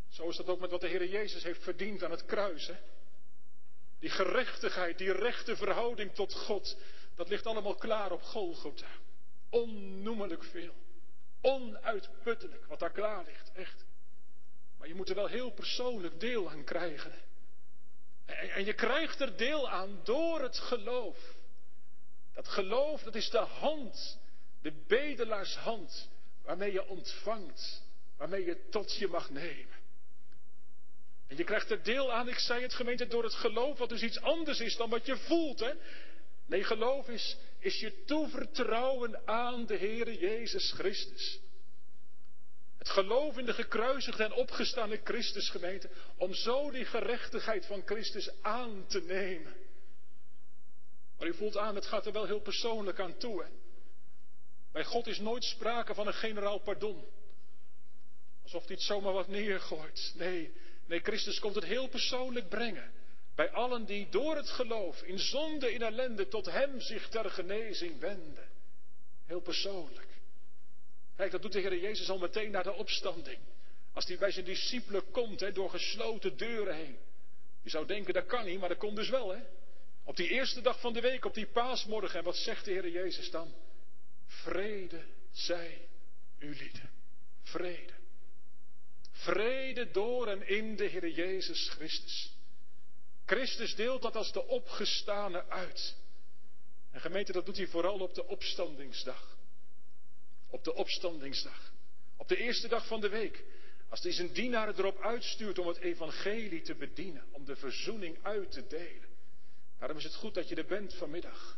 Zo 0.10 0.30
is 0.30 0.36
dat 0.36 0.48
ook 0.48 0.60
met 0.60 0.72
wat 0.72 0.82
de 0.82 0.88
Heer 0.88 1.06
Jezus 1.06 1.44
heeft 1.44 1.64
verdiend 1.64 2.04
aan 2.04 2.12
het 2.12 2.26
kruis. 2.26 2.68
Hè? 2.68 2.76
Die 4.00 4.10
gerechtigheid, 4.10 4.98
die 4.98 5.12
rechte 5.12 5.56
verhouding 5.56 6.14
tot 6.14 6.34
God, 6.34 6.78
dat 7.16 7.30
ligt 7.30 7.46
allemaal 7.46 7.76
klaar 7.76 8.12
op 8.12 8.22
Golgotha. 8.22 8.92
Onnoemelijk 9.50 10.44
veel. 10.44 10.74
Onuitputtelijk 11.42 12.66
wat 12.66 12.80
daar 12.80 12.92
klaar 12.92 13.26
ligt, 13.26 13.52
echt. 13.54 13.86
Maar 14.78 14.88
je 14.88 14.96
moet 14.96 15.10
er 15.10 15.16
wel 15.16 15.28
heel 15.28 15.52
persoonlijk 15.52 16.20
deel 16.20 16.50
aan 16.50 16.64
krijgen. 16.64 17.30
En, 18.26 18.66
je 18.66 18.74
krijgt 18.74 19.20
er 19.20 19.38
deel 19.38 19.70
aan 19.70 20.00
door 20.04 20.42
het 20.42 20.60
geloof. 20.60 21.18
Dat 22.34 22.48
geloof, 22.48 23.04
dat 23.04 23.16
is 23.16 23.30
de 23.30 23.38
hand, 23.38 24.20
de 24.62 24.84
bedelaarshand, 24.88 26.10
waarmee 26.44 26.72
je 26.72 26.88
ontvangt, 26.88 27.84
waarmee 28.18 28.46
je 28.46 28.68
tot 28.70 28.96
je 28.96 29.08
mag 29.08 29.30
nemen. 29.30 29.80
En 31.28 31.38
je 31.38 31.44
krijgt 31.44 31.72
er 31.72 31.84
deel 31.84 32.14
aan, 32.14 32.28
ik 32.28 32.40
zei 32.40 32.62
het 32.62 32.74
gemeente, 32.74 33.08
door 33.08 33.24
het 33.24 33.34
geloof, 33.34 33.78
wat 33.78 33.90
dus 33.90 34.02
iets 34.02 34.22
anders 34.22 34.60
is 34.60 34.76
dan 34.76 34.90
wat 34.90 35.06
je 35.06 35.18
voelt. 35.18 35.60
Hè? 35.60 35.72
Nee, 36.46 36.64
geloof 36.64 37.08
is, 37.08 37.38
is 37.60 37.80
je 37.80 38.04
toevertrouwen 38.06 39.28
aan 39.28 39.66
de 39.66 39.78
Heere 39.78 40.18
Jezus 40.18 40.72
Christus. 40.72 41.40
Het 42.82 42.90
geloof 42.90 43.38
in 43.38 43.46
de 43.46 43.54
gekruisigde 43.54 44.24
en 44.24 44.34
opgestane 44.34 45.02
Christus 45.04 45.50
gemeente, 45.50 45.90
om 46.18 46.34
zo 46.34 46.72
die 46.72 46.86
gerechtigheid 46.86 47.66
van 47.66 47.82
Christus 47.86 48.30
aan 48.42 48.86
te 48.88 49.02
nemen. 49.02 49.54
Maar 51.18 51.28
u 51.28 51.34
voelt 51.34 51.58
aan, 51.58 51.76
het 51.76 51.86
gaat 51.86 52.06
er 52.06 52.12
wel 52.12 52.26
heel 52.26 52.40
persoonlijk 52.40 53.00
aan 53.00 53.18
toe. 53.18 53.46
Bij 54.72 54.84
God 54.84 55.08
is 55.08 55.20
nooit 55.20 55.44
sprake 55.44 55.94
van 55.94 56.08
een 56.08 56.14
generaal 56.14 56.60
pardon. 56.60 57.06
Alsof 58.44 58.66
hij 58.66 58.76
het 58.76 58.84
zomaar 58.84 59.14
wat 59.14 59.28
neergooit. 59.28 60.14
Nee, 60.16 60.54
nee, 60.86 61.00
Christus 61.00 61.40
komt 61.40 61.56
het 61.56 61.66
heel 61.66 61.88
persoonlijk 61.88 62.50
brengen. 62.50 62.92
Bij 63.36 63.52
allen 63.52 63.86
die 63.86 64.10
door 64.10 64.36
het 64.36 64.50
geloof 64.50 65.02
in 65.02 65.20
zonde, 65.20 65.74
in 65.74 65.82
ellende 65.82 66.28
tot 66.28 66.46
Hem 66.46 66.80
zich 66.80 67.10
ter 67.10 67.30
genezing 67.30 68.00
wenden. 68.00 68.50
Heel 69.26 69.42
persoonlijk. 69.42 70.11
Kijk, 71.22 71.34
dat 71.34 71.42
doet 71.42 71.52
de 71.52 71.60
Heer 71.60 71.80
Jezus 71.80 72.10
al 72.10 72.18
meteen 72.18 72.52
na 72.52 72.62
de 72.62 72.74
opstanding. 72.74 73.40
Als 73.94 74.06
hij 74.06 74.18
bij 74.18 74.32
zijn 74.32 74.46
discipelen 74.46 75.12
komt, 75.12 75.40
hè, 75.40 75.52
door 75.52 75.70
gesloten 75.70 76.38
deuren 76.38 76.76
heen. 76.76 76.98
Je 77.64 77.70
zou 77.70 77.86
denken, 77.86 78.14
dat 78.14 78.26
kan 78.26 78.46
niet, 78.46 78.60
maar 78.60 78.70
dat 78.70 78.78
komt 78.78 78.96
dus 78.96 79.10
wel, 79.10 79.30
hè. 79.30 79.42
Op 80.04 80.16
die 80.16 80.30
eerste 80.30 80.62
dag 80.62 80.80
van 80.80 80.94
de 80.94 81.02
week, 81.02 81.26
op 81.26 81.34
die 81.34 81.48
paasmorgen. 81.48 82.20
En 82.20 82.26
wat 82.26 82.36
zegt 82.36 82.66
de 82.66 82.72
Heer 82.72 82.90
Jezus 82.90 83.32
dan? 83.32 83.54
Vrede 84.28 85.04
zij 85.32 85.88
u 86.40 86.56
lieden. 86.56 86.90
Vrede. 87.42 87.94
Vrede 89.12 89.92
door 89.92 90.28
en 90.28 90.48
in 90.48 90.76
de 90.76 90.86
Heer 90.86 91.10
Jezus 91.10 91.70
Christus. 91.70 92.34
Christus 93.26 93.76
deelt 93.76 94.02
dat 94.02 94.16
als 94.16 94.32
de 94.32 94.48
opgestane 94.48 95.50
uit. 95.50 95.96
En 96.92 97.02
gemeente, 97.02 97.32
dat 97.32 97.46
doet 97.46 97.58
hij 97.58 97.68
vooral 97.68 98.00
op 98.00 98.14
de 98.14 98.28
opstandingsdag. 98.28 99.40
Op 100.52 100.64
de 100.64 100.74
opstandingsdag. 100.74 101.72
Op 102.18 102.28
de 102.28 102.38
eerste 102.38 102.68
dag 102.68 102.88
van 102.88 103.02
de 103.02 103.10
week. 103.10 103.44
Als 103.90 104.04
hij 104.04 104.12
zijn 104.12 104.34
dienaren 104.34 104.78
erop 104.78 105.02
uitstuurt 105.02 105.60
om 105.60 105.68
het 105.68 105.78
evangelie 105.78 106.62
te 106.62 106.76
bedienen. 106.76 107.24
Om 107.32 107.46
de 107.46 107.56
verzoening 107.56 108.18
uit 108.22 108.52
te 108.52 108.68
delen. 108.68 109.10
Daarom 109.80 109.98
is 109.98 110.04
het 110.04 110.16
goed 110.16 110.34
dat 110.34 110.50
je 110.50 110.56
er 110.56 110.66
bent 110.66 110.94
vanmiddag. 110.94 111.58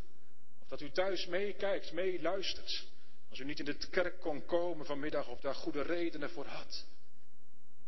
Of 0.61 0.67
dat 0.67 0.81
u 0.81 0.91
thuis 0.91 1.25
meekijkt, 1.25 1.91
meeluistert. 1.91 2.85
Als 3.29 3.39
u 3.39 3.45
niet 3.45 3.59
in 3.59 3.65
de 3.65 3.77
kerk 3.89 4.19
kon 4.19 4.45
komen 4.45 4.85
vanmiddag 4.85 5.27
of 5.27 5.39
daar 5.39 5.55
goede 5.55 5.81
redenen 5.81 6.29
voor 6.29 6.45
had. 6.45 6.85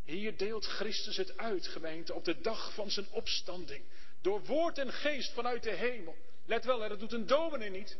Hier 0.04 0.38
deelt 0.38 0.66
Christus 0.66 1.18
het 1.18 1.38
uit, 1.38 1.68
gemeente, 1.68 2.14
op 2.14 2.26
de 2.26 2.42
dag 2.42 2.74
van 2.74 2.92
zijn 2.92 3.08
opstanding. 3.12 3.84
Door 4.22 4.44
woord 4.46 4.78
en 4.78 4.94
geest 4.94 5.34
vanuit 5.34 5.64
de 5.64 5.72
hemel. 5.72 6.16
Let 6.46 6.66
wel, 6.66 6.80
dat 6.80 7.00
doet 7.00 7.14
een 7.14 7.28
dominee 7.28 7.70
niet. 7.70 7.98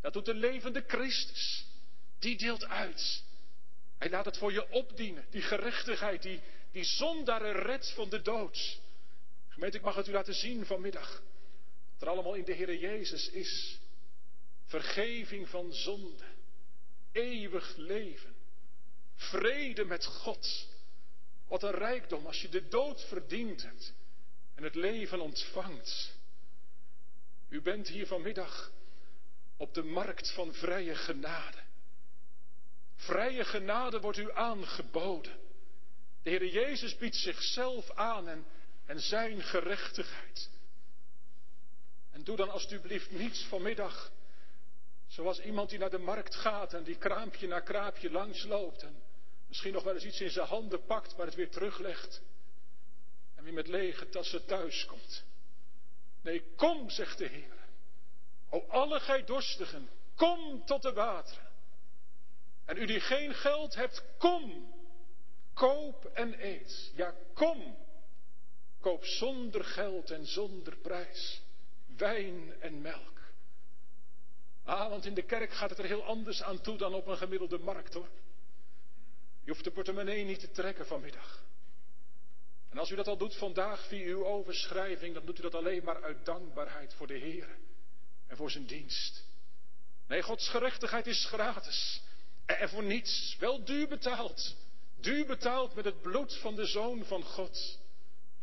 Dat 0.00 0.12
doet 0.12 0.24
de 0.24 0.34
levende 0.34 0.84
Christus. 0.86 1.67
Die 2.18 2.36
deelt 2.36 2.66
uit. 2.66 3.22
Hij 3.98 4.10
laat 4.10 4.24
het 4.24 4.36
voor 4.36 4.52
je 4.52 4.70
opdienen. 4.70 5.26
Die 5.30 5.42
gerechtigheid, 5.42 6.22
die, 6.22 6.40
die 6.72 6.84
zondaren 6.84 7.52
redt 7.52 7.90
van 7.90 8.08
de 8.08 8.22
dood. 8.22 8.80
Gemeente, 9.48 9.76
ik 9.76 9.84
mag 9.84 9.94
het 9.94 10.08
u 10.08 10.12
laten 10.12 10.34
zien 10.34 10.66
vanmiddag. 10.66 11.22
Wat 11.92 12.02
er 12.02 12.08
allemaal 12.08 12.34
in 12.34 12.44
de 12.44 12.52
Heer 12.52 12.76
Jezus 12.76 13.30
is. 13.30 13.78
Vergeving 14.66 15.48
van 15.48 15.72
zonde. 15.72 16.24
Eeuwig 17.12 17.76
leven. 17.76 18.34
Vrede 19.14 19.84
met 19.84 20.04
God. 20.04 20.68
Wat 21.48 21.62
een 21.62 21.74
rijkdom 21.74 22.26
als 22.26 22.42
je 22.42 22.48
de 22.48 22.68
dood 22.68 23.04
verdiend 23.04 23.62
hebt 23.62 23.92
en 24.54 24.62
het 24.62 24.74
leven 24.74 25.20
ontvangt. 25.20 26.16
U 27.48 27.60
bent 27.60 27.88
hier 27.88 28.06
vanmiddag 28.06 28.72
op 29.56 29.74
de 29.74 29.82
markt 29.82 30.32
van 30.32 30.54
vrije 30.54 30.94
genade. 30.94 31.58
Vrije 32.98 33.44
genade 33.44 34.00
wordt 34.00 34.18
u 34.18 34.32
aangeboden. 34.32 35.36
De 36.22 36.30
Heer 36.30 36.46
Jezus 36.46 36.96
biedt 36.96 37.16
zichzelf 37.16 37.90
aan 37.90 38.28
en, 38.28 38.46
en 38.86 39.00
zijn 39.00 39.42
gerechtigheid. 39.42 40.50
En 42.10 42.24
doe 42.24 42.36
dan 42.36 42.50
alstublieft 42.50 43.10
niets 43.10 43.44
vanmiddag 43.44 44.12
zoals 45.06 45.40
iemand 45.40 45.70
die 45.70 45.78
naar 45.78 45.90
de 45.90 45.98
markt 45.98 46.34
gaat 46.34 46.74
en 46.74 46.82
die 46.82 46.96
kraampje 46.96 47.46
na 47.46 47.60
kraampje 47.60 48.10
langsloopt 48.10 48.82
en 48.82 49.02
Misschien 49.48 49.72
nog 49.72 49.82
wel 49.82 49.94
eens 49.94 50.04
iets 50.04 50.20
in 50.20 50.30
zijn 50.30 50.46
handen 50.46 50.84
pakt, 50.84 51.16
maar 51.16 51.26
het 51.26 51.34
weer 51.34 51.50
teruglegt. 51.50 52.22
En 53.34 53.44
weer 53.44 53.52
met 53.52 53.68
lege 53.68 54.08
tassen 54.08 54.46
thuis 54.46 54.84
komt. 54.84 55.24
Nee, 56.22 56.42
kom, 56.56 56.90
zegt 56.90 57.18
de 57.18 57.26
Heer. 57.26 57.56
O 58.50 58.64
alle 58.68 59.00
gij 59.00 59.24
dorstigen, 59.24 59.88
kom 60.14 60.64
tot 60.66 60.82
de 60.82 60.92
wateren. 60.92 61.47
En 62.68 62.76
u 62.76 62.86
die 62.86 63.00
geen 63.00 63.34
geld 63.34 63.74
hebt, 63.74 64.02
kom. 64.18 64.74
Koop 65.54 66.04
en 66.04 66.46
eet. 66.46 66.92
Ja, 66.94 67.14
kom. 67.34 67.76
Koop 68.80 69.04
zonder 69.04 69.64
geld 69.64 70.10
en 70.10 70.26
zonder 70.26 70.76
prijs. 70.76 71.42
Wijn 71.96 72.60
en 72.60 72.80
melk. 72.80 73.20
Ah, 74.64 74.88
want 74.88 75.04
in 75.04 75.14
de 75.14 75.22
kerk 75.22 75.52
gaat 75.52 75.70
het 75.70 75.78
er 75.78 75.84
heel 75.84 76.04
anders 76.04 76.42
aan 76.42 76.60
toe 76.60 76.76
dan 76.76 76.94
op 76.94 77.06
een 77.06 77.16
gemiddelde 77.16 77.58
markt 77.58 77.94
hoor. 77.94 78.08
Je 79.44 79.50
hoeft 79.50 79.64
de 79.64 79.70
portemonnee 79.70 80.24
niet 80.24 80.40
te 80.40 80.50
trekken 80.50 80.86
vanmiddag. 80.86 81.44
En 82.70 82.78
als 82.78 82.90
u 82.90 82.94
dat 82.94 83.06
al 83.06 83.16
doet 83.16 83.36
vandaag 83.36 83.86
via 83.86 84.06
uw 84.06 84.24
overschrijving, 84.26 85.14
dan 85.14 85.24
doet 85.24 85.38
u 85.38 85.42
dat 85.42 85.54
alleen 85.54 85.84
maar 85.84 86.02
uit 86.02 86.24
dankbaarheid 86.24 86.94
voor 86.94 87.06
de 87.06 87.18
Heer 87.18 87.58
en 88.26 88.36
voor 88.36 88.50
zijn 88.50 88.66
dienst. 88.66 89.24
Nee, 90.06 90.22
Gods 90.22 90.48
gerechtigheid 90.48 91.06
is 91.06 91.24
gratis. 91.24 92.06
En 92.56 92.68
voor 92.68 92.84
niets, 92.84 93.36
wel 93.38 93.64
duur 93.64 93.88
betaald. 93.88 94.56
Duur 95.00 95.26
betaald 95.26 95.74
met 95.74 95.84
het 95.84 96.02
bloed 96.02 96.36
van 96.36 96.54
de 96.54 96.66
Zoon 96.66 97.04
van 97.04 97.22
God. 97.22 97.78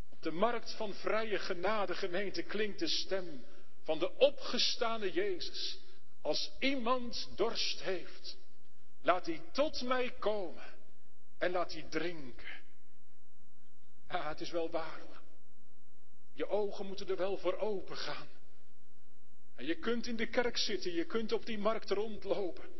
Op 0.10 0.22
de 0.22 0.32
markt 0.32 0.72
van 0.72 0.94
vrije 0.94 1.40
genade 1.40 1.96
gemeente 1.96 2.44
klinkt 2.44 2.80
de 2.80 2.88
stem 2.88 3.46
van 3.84 4.00
de 4.00 4.18
opgestane 4.18 5.12
Jezus. 5.12 5.80
Als 6.22 6.52
iemand 6.60 7.30
dorst 7.36 7.82
heeft, 7.82 8.38
laat 9.02 9.26
hij 9.26 9.42
tot 9.52 9.82
mij 9.82 10.12
komen 10.20 10.74
en 11.38 11.52
laat 11.52 11.72
die 11.72 11.88
drinken. 11.88 12.64
Ja, 14.10 14.30
het 14.30 14.42
is 14.42 14.52
wel 14.52 14.70
waar. 14.70 15.02
Je 16.34 16.48
ogen 16.48 16.86
moeten 16.86 17.08
er 17.08 17.18
wel 17.18 17.38
voor 17.38 17.58
open 17.58 17.98
gaan. 17.98 18.28
En 19.56 19.66
je 19.66 19.76
kunt 19.76 20.08
in 20.08 20.16
de 20.16 20.28
kerk 20.28 20.58
zitten, 20.58 20.94
je 20.94 21.06
kunt 21.06 21.32
op 21.32 21.46
die 21.46 21.58
markt 21.58 21.90
rondlopen, 21.90 22.75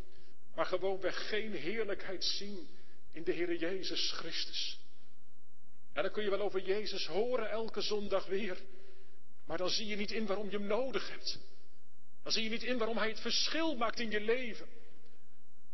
maar 0.56 0.66
gewoonweg 0.66 1.28
geen 1.30 1.54
heerlijkheid 1.54 2.24
zien 2.24 2.68
in 3.12 3.24
de 3.24 3.32
Heer 3.32 3.56
Jezus 3.56 4.12
Christus. 4.12 4.80
En 5.94 6.04
dan 6.04 6.12
kun 6.12 6.24
je 6.24 6.30
wel 6.30 6.42
over 6.42 6.62
Jezus 6.62 7.06
horen 7.06 7.50
elke 7.50 7.82
zondag 7.82 8.26
weer. 8.26 8.58
Maar 9.46 9.58
dan 9.58 9.70
zie 9.70 9.88
je 9.88 9.96
niet 9.96 10.12
in 10.12 10.26
waarom 10.26 10.50
je 10.50 10.58
hem 10.58 10.68
nodig 10.68 11.10
hebt. 11.10 11.40
Dan 12.24 12.32
zie 12.32 12.44
je 12.44 12.50
niet 12.50 12.64
in 12.64 12.78
waarom 12.78 12.98
hij 12.98 13.10
het 13.10 13.20
verschil 13.20 13.76
maakt 13.76 14.00
in 14.00 14.12
je 14.12 14.22
leven. 14.22 14.68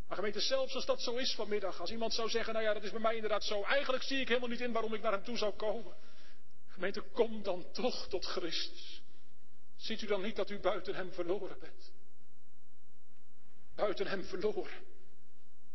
Maar 0.08 0.18
gemeente, 0.18 0.40
zelfs 0.40 0.76
als 0.76 0.86
dat 0.86 1.02
zo 1.02 1.16
is 1.16 1.34
vanmiddag, 1.34 1.80
als 1.80 1.92
iemand 1.92 2.14
zou 2.14 2.30
zeggen, 2.30 2.54
nou 2.54 2.66
ja, 2.66 2.74
dat 2.74 2.84
is 2.84 2.92
bij 2.92 3.00
mij 3.00 3.16
inderdaad 3.16 3.44
zo, 3.44 3.64
eigenlijk 3.64 4.04
zie 4.04 4.20
ik 4.20 4.28
helemaal 4.28 4.50
niet 4.50 4.62
in 4.62 4.72
waarom 4.72 4.94
ik 4.94 5.02
naar 5.02 5.12
hem 5.12 5.24
toe 5.24 5.38
zou 5.38 5.54
komen. 5.54 5.96
Gemeente, 6.68 7.02
kom 7.02 7.44
dan 7.44 7.72
toch 7.72 8.08
tot 8.08 8.26
Christus. 8.26 9.02
Ziet 9.76 10.02
u 10.02 10.08
dan 10.08 10.22
niet 10.22 10.36
dat 10.36 10.50
u 10.50 10.60
buiten 10.60 10.96
hem 10.96 11.14
verloren 11.14 11.60
bent? 11.60 11.92
Buiten 13.76 14.08
hem 14.08 14.24
verloren. 14.24 14.90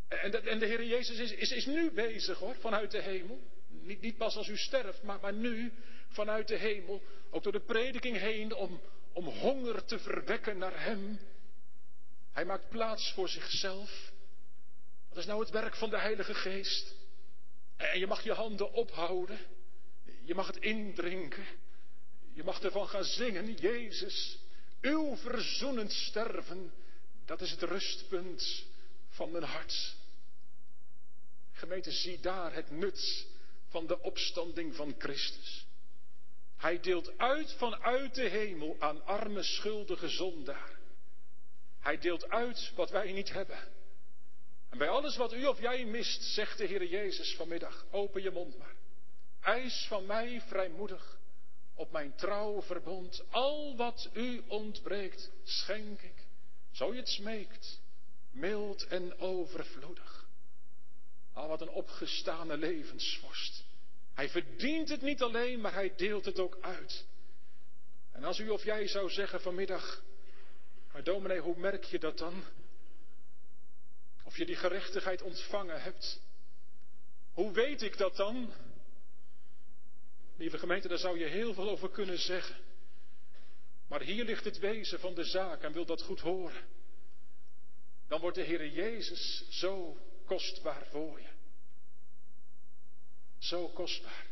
En 0.09 0.31
de, 0.31 0.39
en 0.39 0.59
de 0.59 0.67
Heer 0.67 0.85
Jezus 0.85 1.19
is, 1.19 1.33
is, 1.33 1.51
is 1.51 1.67
nu 1.67 1.91
bezig 1.91 2.39
hoor, 2.39 2.55
vanuit 2.55 2.91
de 2.91 3.03
hemel. 3.03 3.41
Niet, 3.69 4.01
niet 4.01 4.17
pas 4.17 4.37
als 4.37 4.49
u 4.49 4.57
sterft, 4.57 5.03
maar, 5.03 5.21
maar 5.21 5.33
nu 5.33 5.73
vanuit 6.09 6.49
de 6.49 6.57
hemel. 6.57 7.03
Ook 7.31 7.43
door 7.43 7.53
de 7.53 7.61
prediking 7.61 8.19
heen 8.19 8.55
om, 8.55 8.81
om 9.13 9.27
honger 9.27 9.85
te 9.85 9.99
verwekken 9.99 10.59
naar 10.59 10.85
Hem. 10.85 11.19
Hij 12.33 12.45
maakt 12.45 12.69
plaats 12.69 13.13
voor 13.13 13.29
zichzelf. 13.29 14.13
Dat 15.09 15.19
is 15.19 15.27
nou 15.27 15.41
het 15.41 15.51
werk 15.51 15.77
van 15.77 15.91
de 15.91 15.99
Heilige 15.99 16.35
Geest. 16.35 16.95
En 17.77 17.99
je 17.99 18.07
mag 18.07 18.25
je 18.25 18.33
handen 18.33 18.73
ophouden. 18.73 19.39
Je 20.25 20.35
mag 20.35 20.47
het 20.47 20.57
indrinken. 20.57 21.45
Je 22.33 22.45
mag 22.45 22.63
ervan 22.63 22.89
gaan 22.89 23.05
zingen. 23.05 23.55
Jezus, 23.55 24.39
uw 24.81 25.17
verzoenend 25.17 25.93
sterven, 25.93 26.73
dat 27.27 27.41
is 27.41 27.51
het 27.51 27.63
rustpunt 27.63 28.65
van 29.09 29.31
mijn 29.31 29.45
hart. 29.45 29.97
Gemeente, 31.53 31.91
zie 31.91 32.21
daar 32.21 32.55
het 32.55 32.71
nut 32.71 33.27
van 33.69 33.87
de 33.87 34.01
opstanding 34.01 34.75
van 34.75 34.95
Christus. 34.99 35.67
Hij 36.57 36.81
deelt 36.81 37.19
uit 37.19 37.53
vanuit 37.53 38.15
de 38.15 38.29
hemel 38.29 38.77
aan 38.79 39.05
arme 39.05 39.43
schuldige 39.43 40.09
zondaar. 40.09 40.79
Hij 41.81 41.99
deelt 41.99 42.29
uit 42.29 42.73
wat 42.75 42.91
wij 42.91 43.13
niet 43.13 43.33
hebben. 43.33 43.59
En 44.71 44.79
bij 44.79 44.89
alles 44.89 45.17
wat 45.17 45.33
u 45.33 45.47
of 45.47 45.61
jij 45.61 45.85
mist, 45.85 46.23
zegt 46.23 46.59
de 46.59 46.65
Heer 46.65 46.87
Jezus 46.87 47.35
vanmiddag, 47.35 47.87
open 47.91 48.23
je 48.23 48.31
mond 48.31 48.59
maar. 48.59 48.75
Eis 49.41 49.87
van 49.89 50.07
mij 50.07 50.41
vrijmoedig 50.41 51.19
op 51.75 51.91
mijn 51.91 52.15
trouw 52.15 52.63
verbond. 52.63 53.25
Al 53.31 53.77
wat 53.77 54.11
u 54.13 54.43
ontbreekt, 54.47 55.31
schenk 55.45 56.01
ik, 56.01 56.16
zo 56.77 56.93
je 56.93 56.99
het 56.99 57.09
smeekt, 57.09 57.81
mild 58.31 58.87
en 58.87 59.19
overvloedig. 59.19 60.29
Al 61.33 61.49
wat 61.49 61.61
een 61.61 61.69
opgestane 61.69 62.57
levensvorst. 62.57 63.65
Hij 64.15 64.29
verdient 64.29 64.89
het 64.89 65.03
niet 65.03 65.23
alleen, 65.23 65.61
maar 65.61 65.73
hij 65.73 65.95
deelt 65.97 66.25
het 66.25 66.39
ook 66.39 66.59
uit. 66.61 67.07
En 68.13 68.25
als 68.25 68.39
u 68.39 68.49
of 68.49 68.65
jij 68.65 68.89
zou 68.89 69.11
zeggen 69.11 69.41
vanmiddag, 69.41 70.03
maar 70.93 71.05
dominee, 71.05 71.41
hoe 71.41 71.59
merk 71.59 71.85
je 71.85 71.99
dat 71.99 72.19
dan? 72.19 72.45
Of 74.25 74.37
je 74.37 74.47
die 74.47 74.57
gerechtigheid 74.57 75.23
ontvangen 75.23 75.83
hebt. 75.83 76.21
Hoe 77.33 77.53
weet 77.53 77.83
ik 77.83 77.99
dat 77.99 78.17
dan? 78.17 78.53
Lieve 80.37 80.59
gemeente, 80.59 80.89
daar 80.89 80.99
zou 80.99 81.19
je 81.19 81.27
heel 81.27 81.55
veel 81.55 81.71
over 81.71 81.91
kunnen 81.91 82.19
zeggen. 82.19 82.66
Maar 83.89 84.03
hier 84.03 84.25
ligt 84.25 84.45
het 84.45 84.59
wezen 84.59 85.01
van 85.01 85.15
de 85.15 85.25
zaak 85.25 85.63
en 85.63 85.73
wil 85.73 85.87
dat 85.87 86.03
goed 86.03 86.21
horen. 86.21 86.65
Dan 88.09 88.21
wordt 88.21 88.37
de 88.37 88.43
Heer 88.43 88.69
Jezus 88.69 89.45
zo 89.49 89.97
kostbaar 90.25 90.87
voor 90.91 91.21
je. 91.21 91.29
Zo 93.39 93.69
kostbaar. 93.69 94.27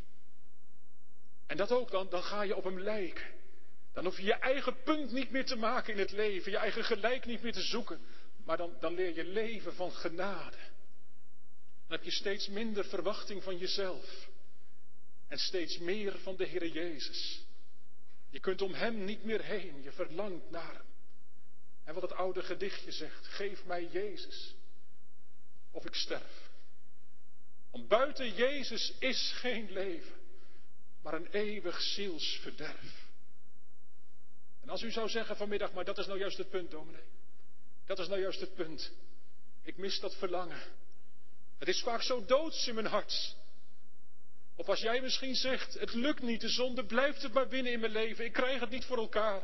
En 1.47 1.57
dat 1.57 1.73
ook 1.73 1.90
dan, 1.90 2.09
dan 2.09 2.23
ga 2.23 2.43
je 2.43 2.57
op 2.57 2.64
hem 2.64 2.81
lijken. 2.81 3.33
Dan 3.93 4.05
hoef 4.05 4.17
je 4.17 4.25
je 4.25 4.35
eigen 4.35 4.83
punt 4.83 5.12
niet 5.12 5.31
meer 5.31 5.45
te 5.45 5.57
maken 5.57 5.93
in 5.93 5.99
het 5.99 6.11
leven, 6.11 6.53
je 6.53 6.59
eigen 6.59 6.85
gelijk 6.85 7.25
niet 7.25 7.43
meer 7.43 7.53
te 7.53 7.62
zoeken. 7.62 8.01
Maar 8.45 8.57
dan, 8.57 8.77
dan 8.81 8.95
leer 8.95 9.14
je 9.14 9.25
leven 9.25 9.75
van 9.75 9.93
genade. 9.93 10.57
Dan 11.87 11.97
heb 11.97 12.03
je 12.03 12.11
steeds 12.11 12.49
minder 12.49 12.85
verwachting 12.85 13.43
van 13.43 13.59
jezelf. 13.59 14.29
En 15.29 15.38
steeds 15.38 15.79
meer 15.79 16.19
van 16.19 16.37
de 16.37 16.45
Heer 16.45 16.67
Jezus. 16.67 17.43
Je 18.35 18.40
kunt 18.40 18.62
om 18.62 18.75
Hem 18.75 19.05
niet 19.05 19.25
meer 19.25 19.42
heen, 19.42 19.83
je 19.83 19.92
verlangt 19.92 20.51
naar 20.51 20.73
Hem. 20.73 20.87
En 21.85 21.94
wat 21.94 22.03
het 22.03 22.12
oude 22.12 22.42
gedichtje 22.42 22.92
zegt, 22.92 23.27
geef 23.27 23.64
mij 23.64 23.87
Jezus, 23.87 24.55
of 25.70 25.87
ik 25.87 25.94
sterf. 25.94 26.51
Want 27.70 27.88
buiten 27.88 28.35
Jezus 28.35 28.92
is 28.99 29.33
geen 29.37 29.73
leven, 29.73 30.16
maar 31.03 31.14
een 31.14 31.27
eeuwig 31.31 31.81
zielsverderf. 31.81 33.09
En 34.61 34.68
als 34.68 34.83
u 34.83 34.90
zou 34.90 35.09
zeggen 35.09 35.37
vanmiddag, 35.37 35.73
maar 35.73 35.85
dat 35.85 35.99
is 35.99 36.07
nou 36.07 36.18
juist 36.18 36.38
het 36.38 36.51
punt, 36.51 36.70
dominee. 36.70 37.09
Dat 37.87 37.99
is 37.99 38.09
nou 38.09 38.20
juist 38.20 38.40
het 38.40 38.55
punt. 38.55 38.92
Ik 39.62 39.77
mis 39.77 40.01
dat 40.01 40.14
verlangen. 40.14 40.62
Het 41.59 41.68
is 41.68 41.83
vaak 41.83 42.03
zo 42.03 42.25
doods 42.25 42.68
in 42.68 42.75
mijn 42.75 42.87
hart. 42.87 43.37
Of 44.57 44.69
als 44.69 44.81
jij 44.81 45.01
misschien 45.01 45.35
zegt, 45.35 45.75
het 45.75 45.95
lukt 45.95 46.23
niet, 46.23 46.40
de 46.40 46.49
zonde 46.49 46.85
blijft 46.85 47.23
het 47.23 47.33
maar 47.33 47.49
binnen 47.49 47.73
in 47.73 47.81
mijn 47.81 47.93
leven, 47.93 48.25
ik 48.25 48.33
krijg 48.33 48.61
het 48.61 48.71
niet 48.71 48.85
voor 48.85 48.97
elkaar. 48.97 49.43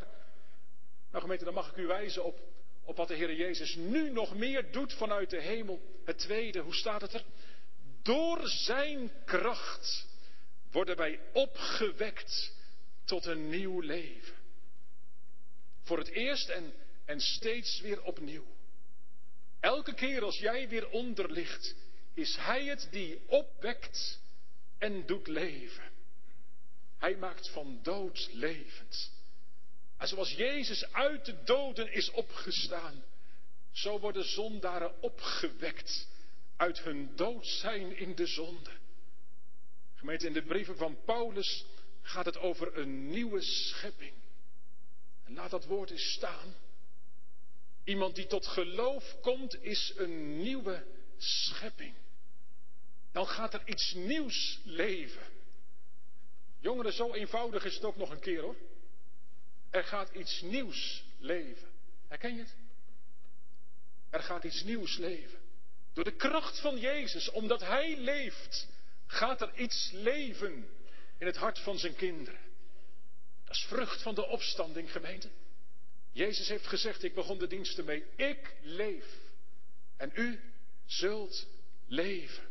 Nou 1.10 1.22
gemeente, 1.22 1.44
dan 1.44 1.54
mag 1.54 1.70
ik 1.70 1.76
u 1.76 1.86
wijzen 1.86 2.24
op, 2.24 2.40
op 2.84 2.96
wat 2.96 3.08
de 3.08 3.14
Heer 3.14 3.34
Jezus 3.34 3.74
nu 3.74 4.10
nog 4.10 4.34
meer 4.34 4.72
doet 4.72 4.92
vanuit 4.92 5.30
de 5.30 5.40
hemel. 5.40 5.80
Het 6.04 6.18
tweede, 6.18 6.58
hoe 6.58 6.74
staat 6.74 7.00
het 7.00 7.14
er? 7.14 7.24
Door 8.02 8.48
zijn 8.48 9.12
kracht 9.24 10.06
worden 10.70 10.96
wij 10.96 11.20
opgewekt 11.32 12.54
tot 13.04 13.26
een 13.26 13.48
nieuw 13.48 13.80
leven. 13.80 14.34
Voor 15.82 15.98
het 15.98 16.08
eerst 16.08 16.48
en, 16.48 16.72
en 17.04 17.20
steeds 17.20 17.80
weer 17.80 18.02
opnieuw. 18.02 18.46
Elke 19.60 19.94
keer 19.94 20.22
als 20.22 20.38
jij 20.38 20.68
weer 20.68 20.88
onder 20.88 21.32
ligt, 21.32 21.74
is 22.14 22.36
Hij 22.36 22.64
het 22.64 22.88
die 22.90 23.22
opwekt 23.26 24.20
en 24.80 25.06
doet 25.06 25.26
leven. 25.26 25.90
Hij 26.98 27.16
maakt 27.16 27.48
van 27.48 27.78
dood 27.82 28.28
levend. 28.32 29.12
En 29.96 30.08
zoals 30.08 30.32
Jezus 30.32 30.92
uit 30.92 31.24
de 31.24 31.42
doden 31.44 31.92
is 31.92 32.10
opgestaan, 32.10 33.02
zo 33.72 33.98
worden 33.98 34.24
zondaren 34.24 35.02
opgewekt 35.02 36.08
uit 36.56 36.80
hun 36.80 37.16
dood 37.16 37.46
zijn 37.46 37.96
in 37.96 38.14
de 38.14 38.26
zonde. 38.26 38.70
Gemeente, 39.94 40.26
in 40.26 40.32
de 40.32 40.42
brieven 40.42 40.76
van 40.76 40.98
Paulus 41.04 41.64
gaat 42.02 42.24
het 42.24 42.38
over 42.38 42.78
een 42.78 43.10
nieuwe 43.10 43.40
schepping. 43.40 44.14
En 45.24 45.34
laat 45.34 45.50
dat 45.50 45.64
woord 45.64 45.90
eens 45.90 46.12
staan. 46.12 46.54
Iemand 47.84 48.14
die 48.14 48.26
tot 48.26 48.46
geloof 48.46 49.16
komt, 49.20 49.62
is 49.62 49.92
een 49.96 50.42
nieuwe 50.42 50.86
schepping. 51.16 51.94
Dan 53.12 53.26
gaat 53.26 53.54
er 53.54 53.62
iets 53.68 53.94
nieuws 53.94 54.60
leven. 54.64 55.22
Jongeren, 56.60 56.92
zo 56.92 57.12
eenvoudig 57.12 57.64
is 57.64 57.74
het 57.74 57.84
ook 57.84 57.96
nog 57.96 58.10
een 58.10 58.20
keer 58.20 58.40
hoor. 58.40 58.56
Er 59.70 59.84
gaat 59.84 60.14
iets 60.14 60.40
nieuws 60.40 61.04
leven. 61.18 61.68
Herken 62.08 62.34
je 62.34 62.40
het? 62.40 62.54
Er 64.10 64.22
gaat 64.22 64.44
iets 64.44 64.62
nieuws 64.62 64.96
leven. 64.96 65.38
Door 65.92 66.04
de 66.04 66.16
kracht 66.16 66.60
van 66.60 66.78
Jezus, 66.78 67.30
omdat 67.30 67.60
Hij 67.60 67.96
leeft, 67.96 68.68
gaat 69.06 69.40
er 69.40 69.58
iets 69.58 69.90
leven 69.92 70.68
in 71.18 71.26
het 71.26 71.36
hart 71.36 71.58
van 71.58 71.78
zijn 71.78 71.94
kinderen. 71.94 72.40
Dat 73.44 73.56
is 73.56 73.64
vrucht 73.64 74.02
van 74.02 74.14
de 74.14 74.26
opstanding, 74.26 74.92
gemeente. 74.92 75.30
Jezus 76.12 76.48
heeft 76.48 76.66
gezegd, 76.66 77.02
ik 77.02 77.14
begon 77.14 77.38
de 77.38 77.46
diensten 77.46 77.84
mee, 77.84 78.04
ik 78.16 78.56
leef 78.62 79.06
en 79.96 80.12
u 80.14 80.40
zult 80.86 81.46
leven. 81.86 82.49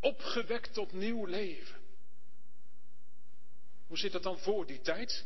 Opgewekt 0.00 0.74
tot 0.74 0.92
nieuw 0.92 1.24
leven. 1.24 1.76
Hoe 3.86 3.98
zit 3.98 4.12
dat 4.12 4.22
dan 4.22 4.38
voor 4.38 4.66
die 4.66 4.80
tijd? 4.80 5.24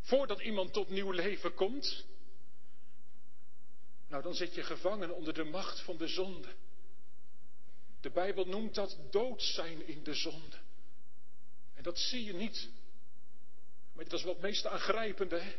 Voordat 0.00 0.40
iemand 0.40 0.72
tot 0.72 0.88
nieuw 0.88 1.10
leven 1.10 1.54
komt? 1.54 2.04
Nou, 4.08 4.22
dan 4.22 4.34
zit 4.34 4.54
je 4.54 4.62
gevangen 4.62 5.14
onder 5.14 5.34
de 5.34 5.44
macht 5.44 5.80
van 5.80 5.96
de 5.96 6.08
zonde. 6.08 6.54
De 8.00 8.10
Bijbel 8.10 8.44
noemt 8.44 8.74
dat 8.74 8.98
dood 9.10 9.42
zijn 9.42 9.86
in 9.86 10.02
de 10.02 10.14
zonde. 10.14 10.56
En 11.74 11.82
dat 11.82 11.98
zie 11.98 12.24
je 12.24 12.32
niet. 12.32 12.68
Maar 13.92 14.04
dat 14.04 14.18
is 14.18 14.24
wel 14.24 14.32
het 14.32 14.42
meest 14.42 14.66
aangrijpende. 14.66 15.38
Hè? 15.38 15.52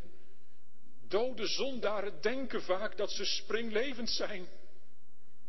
Dode 1.08 1.46
zondaren 1.46 2.22
denken 2.22 2.62
vaak 2.62 2.96
dat 2.96 3.10
ze 3.10 3.24
springlevend 3.24 4.10
zijn. 4.10 4.48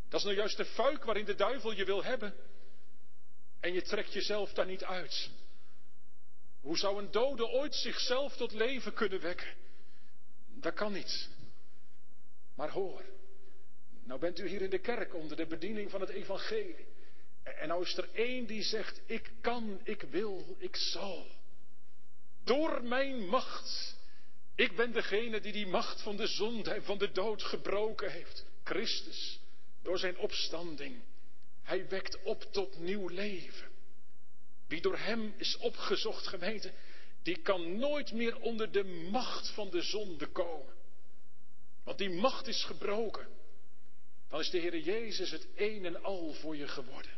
Dat 0.10 0.20
is 0.20 0.26
nou 0.26 0.38
juist 0.38 0.58
de 0.58 0.66
fuik 0.66 1.04
waarin 1.04 1.26
de 1.26 1.36
duivel 1.36 1.72
je 1.72 1.86
wil 1.86 2.04
hebben. 2.04 2.36
En 3.60 3.74
je 3.74 3.82
trekt 3.82 4.14
jezelf 4.14 4.54
daar 4.54 4.66
niet 4.66 4.84
uit. 4.84 5.30
Hoe 6.62 6.78
zou 6.78 7.00
een 7.00 7.12
dode 7.12 7.48
ooit 7.48 7.76
zichzelf 7.76 8.36
tot 8.36 8.52
leven 8.52 8.94
kunnen 8.94 9.22
wekken? 9.22 9.56
Dat 10.48 10.74
kan 10.74 10.94
niet. 10.94 11.30
Maar 12.56 12.70
hoor, 12.70 13.02
nou 14.04 14.20
bent 14.20 14.40
u 14.40 14.48
hier 14.48 14.62
in 14.62 14.70
de 14.70 14.80
kerk 14.80 15.14
onder 15.14 15.38
de 15.38 15.46
bediening 15.46 15.92
van 15.92 16.02
het 16.02 16.10
evangelie. 16.10 16.88
En 17.44 17.68
nou 17.68 17.84
is 17.84 17.98
er 17.98 18.10
één 18.14 18.46
die 18.46 18.64
zegt, 18.64 19.02
ik 19.06 19.32
kan, 19.42 19.80
ik 19.84 20.02
wil, 20.02 20.56
ik 20.58 20.76
zal. 20.76 21.28
Door 22.44 22.84
mijn 22.84 23.28
macht. 23.28 23.96
Ik 24.56 24.76
ben 24.76 24.92
degene 24.92 25.40
die 25.40 25.52
die 25.52 25.68
macht 25.68 26.02
van 26.02 26.16
de 26.16 26.28
zonde 26.28 26.74
en 26.74 26.84
van 26.84 26.98
de 26.98 27.12
dood 27.12 27.44
gebroken 27.44 28.12
heeft. 28.12 28.46
Christus, 28.64 29.40
door 29.82 30.00
zijn 30.00 30.18
opstanding. 30.18 31.02
Hij 31.68 31.88
wekt 31.88 32.24
op 32.24 32.44
tot 32.52 32.80
nieuw 32.80 33.08
leven. 33.08 33.68
Wie 34.68 34.82
door 34.82 34.98
hem 34.98 35.34
is 35.38 35.58
opgezocht, 35.58 36.28
gemeente, 36.28 36.74
die 37.24 37.42
kan 37.42 37.78
nooit 37.78 38.12
meer 38.12 38.40
onder 38.40 38.72
de 38.72 38.84
macht 38.84 39.50
van 39.50 39.70
de 39.70 39.82
zonde 39.82 40.28
komen. 40.28 40.74
Want 41.84 41.98
die 41.98 42.10
macht 42.10 42.48
is 42.48 42.64
gebroken. 42.64 43.28
Dan 44.30 44.40
is 44.40 44.50
de 44.50 44.60
Heer 44.60 44.78
Jezus 44.78 45.32
het 45.32 45.48
een 45.56 45.86
en 45.86 46.04
al 46.04 46.34
voor 46.34 46.56
je 46.56 46.68
geworden. 46.68 47.12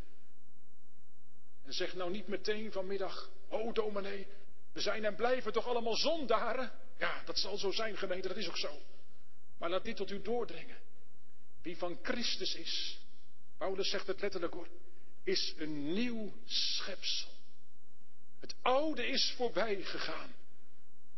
En 1.66 1.74
zeg 1.74 1.96
nou 1.96 2.12
niet 2.12 2.28
meteen 2.28 2.72
vanmiddag, 2.72 3.32
oh 3.50 3.74
dominee, 3.74 4.28
we 4.72 4.82
zijn 4.82 5.06
en 5.06 5.16
blijven 5.16 5.54
toch 5.54 5.68
allemaal 5.68 5.96
zondaren? 5.96 6.72
Ja, 6.98 7.24
dat 7.26 7.40
zal 7.40 7.58
zo 7.58 7.72
zijn 7.72 7.98
gemeente, 7.98 8.28
dat 8.28 8.38
is 8.38 8.48
ook 8.48 8.58
zo. 8.58 8.82
Maar 9.58 9.70
laat 9.70 9.84
dit 9.84 9.96
tot 9.96 10.12
u 10.12 10.22
doordringen. 10.22 10.78
Wie 11.62 11.78
van 11.78 12.00
Christus 12.02 12.56
is, 12.56 13.00
Paulus 13.60 13.90
zegt 13.90 14.08
het 14.08 14.22
letterlijk 14.22 14.54
hoor, 14.54 14.68
is 15.24 15.54
een 15.58 15.94
nieuw 15.94 16.34
schepsel. 16.46 17.30
Het 18.40 18.56
oude 18.62 19.08
is 19.08 19.34
voorbij 19.38 19.84
gegaan. 19.84 20.36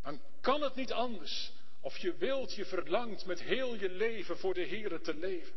Dan 0.03 0.21
kan 0.41 0.61
het 0.61 0.75
niet 0.75 0.91
anders. 0.91 1.51
Of 1.81 1.97
je 1.97 2.15
wilt, 2.15 2.53
je 2.53 2.65
verlangt 2.65 3.25
met 3.25 3.41
heel 3.41 3.75
je 3.75 3.89
leven 3.89 4.37
voor 4.37 4.53
de 4.53 4.67
Here 4.67 5.01
te 5.01 5.13
leven. 5.13 5.53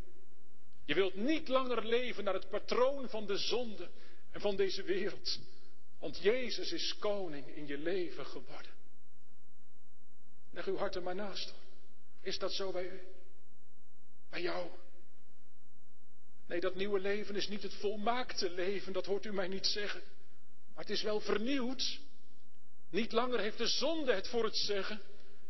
Je 0.84 0.94
wilt 0.94 1.14
niet 1.14 1.48
langer 1.48 1.84
leven 1.84 2.24
naar 2.24 2.34
het 2.34 2.48
patroon 2.48 3.08
van 3.08 3.26
de 3.26 3.36
zonde 3.36 3.90
en 4.30 4.40
van 4.40 4.56
deze 4.56 4.82
wereld. 4.82 5.38
Want 5.98 6.18
Jezus 6.18 6.72
is 6.72 6.96
koning 6.98 7.46
in 7.46 7.66
je 7.66 7.78
leven 7.78 8.26
geworden. 8.26 8.72
Leg 10.50 10.66
uw 10.66 10.76
hart 10.76 10.94
er 10.94 11.02
maar 11.02 11.14
naast. 11.14 11.54
Is 12.20 12.38
dat 12.38 12.52
zo 12.52 12.72
bij 12.72 12.84
u? 12.84 13.00
Bij 14.30 14.42
jou? 14.42 14.70
Nee, 16.46 16.60
dat 16.60 16.74
nieuwe 16.74 17.00
leven 17.00 17.36
is 17.36 17.48
niet 17.48 17.62
het 17.62 17.74
volmaakte 17.74 18.50
leven, 18.50 18.92
dat 18.92 19.06
hoort 19.06 19.24
u 19.24 19.32
mij 19.32 19.48
niet 19.48 19.66
zeggen. 19.66 20.02
Maar 20.74 20.84
het 20.84 20.92
is 20.92 21.02
wel 21.02 21.20
vernieuwd. 21.20 21.98
Niet 22.90 23.12
langer 23.12 23.40
heeft 23.40 23.58
de 23.58 23.66
zonde 23.66 24.12
het 24.12 24.28
voor 24.28 24.44
het 24.44 24.56
zeggen. 24.56 25.00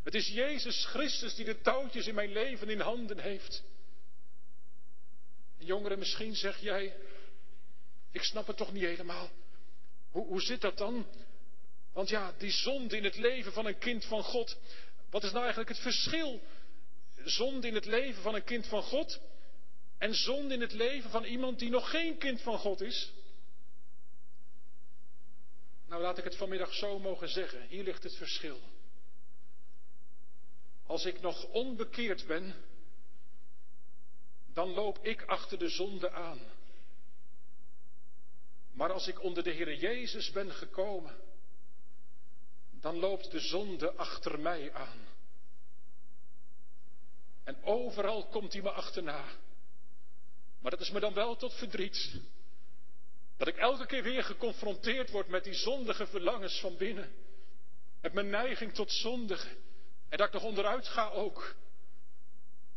Het 0.02 0.14
is 0.14 0.28
Jezus 0.28 0.84
Christus 0.84 1.34
die 1.34 1.44
de 1.44 1.60
touwtjes 1.60 2.06
in 2.06 2.14
mijn 2.14 2.32
leven 2.32 2.68
in 2.68 2.80
handen 2.80 3.18
heeft. 3.18 3.62
Jongeren, 5.56 5.98
misschien 5.98 6.36
zeg 6.36 6.60
jij, 6.60 6.96
ik 8.10 8.22
snap 8.22 8.46
het 8.46 8.56
toch 8.56 8.72
niet 8.72 8.82
helemaal. 8.82 9.30
Hoe, 10.10 10.26
hoe 10.26 10.42
zit 10.42 10.60
dat 10.60 10.78
dan? 10.78 11.06
Want 11.92 12.08
ja, 12.08 12.32
die 12.38 12.50
zonde 12.50 12.96
in 12.96 13.04
het 13.04 13.16
leven 13.16 13.52
van 13.52 13.66
een 13.66 13.78
kind 13.78 14.04
van 14.04 14.22
God. 14.22 14.56
Wat 15.10 15.24
is 15.24 15.30
nou 15.30 15.42
eigenlijk 15.42 15.68
het 15.68 15.80
verschil? 15.80 16.40
Zonde 17.24 17.68
in 17.68 17.74
het 17.74 17.84
leven 17.84 18.22
van 18.22 18.34
een 18.34 18.44
kind 18.44 18.66
van 18.66 18.82
God 18.82 19.20
en 20.04 20.14
zonde 20.14 20.54
in 20.54 20.60
het 20.60 20.72
leven 20.72 21.10
van 21.10 21.24
iemand 21.24 21.58
die 21.58 21.70
nog 21.70 21.90
geen 21.90 22.18
kind 22.18 22.40
van 22.40 22.58
God 22.58 22.80
is. 22.80 23.12
Nou, 25.86 26.02
laat 26.02 26.18
ik 26.18 26.24
het 26.24 26.36
vanmiddag 26.36 26.74
zo 26.74 26.98
mogen 26.98 27.28
zeggen. 27.28 27.66
Hier 27.66 27.84
ligt 27.84 28.02
het 28.02 28.16
verschil. 28.16 28.60
Als 30.86 31.04
ik 31.04 31.20
nog 31.20 31.44
onbekeerd 31.44 32.26
ben, 32.26 32.54
dan 34.52 34.68
loop 34.68 34.98
ik 35.02 35.24
achter 35.24 35.58
de 35.58 35.68
zonde 35.68 36.10
aan. 36.10 36.40
Maar 38.72 38.92
als 38.92 39.06
ik 39.06 39.22
onder 39.22 39.42
de 39.42 39.50
Heer 39.50 39.74
Jezus 39.74 40.30
ben 40.30 40.52
gekomen, 40.52 41.16
dan 42.70 42.96
loopt 42.96 43.30
de 43.30 43.40
zonde 43.40 43.92
achter 43.92 44.40
mij 44.40 44.72
aan. 44.72 45.08
En 47.44 47.62
overal 47.62 48.26
komt 48.26 48.52
hij 48.52 48.62
me 48.62 48.70
achterna. 48.70 49.42
Maar 50.64 50.72
dat 50.72 50.82
is 50.82 50.90
me 50.90 51.00
dan 51.00 51.14
wel 51.14 51.36
tot 51.36 51.54
verdriet. 51.54 52.20
Dat 53.36 53.48
ik 53.48 53.56
elke 53.56 53.86
keer 53.86 54.02
weer 54.02 54.24
geconfronteerd 54.24 55.10
word 55.10 55.28
met 55.28 55.44
die 55.44 55.54
zondige 55.54 56.06
verlangens 56.06 56.60
van 56.60 56.76
binnen. 56.76 57.12
Met 58.00 58.12
mijn 58.12 58.30
neiging 58.30 58.74
tot 58.74 58.92
zondigen. 58.92 59.50
En 60.08 60.18
dat 60.18 60.26
ik 60.26 60.32
nog 60.32 60.42
onderuit 60.42 60.88
ga 60.88 61.10
ook. 61.10 61.54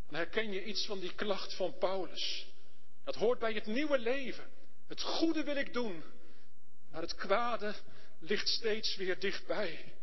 Dan 0.10 0.16
herken 0.20 0.52
je 0.52 0.64
iets 0.64 0.86
van 0.86 1.00
die 1.00 1.16
klacht 1.16 1.54
van 1.54 1.78
Paulus. 1.78 2.48
Dat 3.04 3.16
hoort 3.16 3.40
bij 3.40 3.54
het 3.54 3.66
nieuwe 3.66 4.00
leven. 4.00 4.50
Het 4.88 5.02
goede 5.02 5.44
wil 5.44 5.56
ik 5.56 5.74
doen, 5.74 6.04
maar 6.92 7.02
het 7.02 7.16
kwade 7.16 7.76
ligt 8.20 8.48
steeds 8.48 8.96
weer 8.96 9.20
dichtbij. 9.20 9.94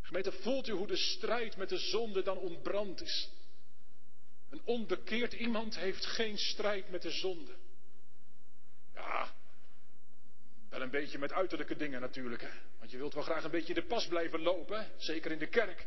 Gemeente, 0.00 0.32
voelt 0.32 0.68
u 0.68 0.72
hoe 0.72 0.86
de 0.86 0.96
strijd 0.96 1.56
met 1.56 1.68
de 1.68 1.78
zonde 1.78 2.22
dan 2.22 2.38
ontbrand 2.38 3.02
is? 3.02 3.28
Een 4.48 4.60
onbekeerd 4.64 5.32
iemand 5.32 5.78
heeft 5.78 6.06
geen 6.06 6.38
strijd 6.38 6.90
met 6.90 7.02
de 7.02 7.10
zonde. 7.10 7.54
Ja, 8.94 9.34
wel 10.68 10.82
een 10.82 10.90
beetje 10.90 11.18
met 11.18 11.32
uiterlijke 11.32 11.76
dingen 11.76 12.00
natuurlijk. 12.00 12.42
Hè? 12.42 12.50
Want 12.78 12.90
je 12.90 12.96
wilt 12.96 13.14
wel 13.14 13.22
graag 13.22 13.44
een 13.44 13.50
beetje 13.50 13.74
de 13.74 13.86
pas 13.86 14.06
blijven 14.06 14.40
lopen, 14.40 14.90
zeker 14.96 15.32
in 15.32 15.38
de 15.38 15.48
kerk. 15.48 15.86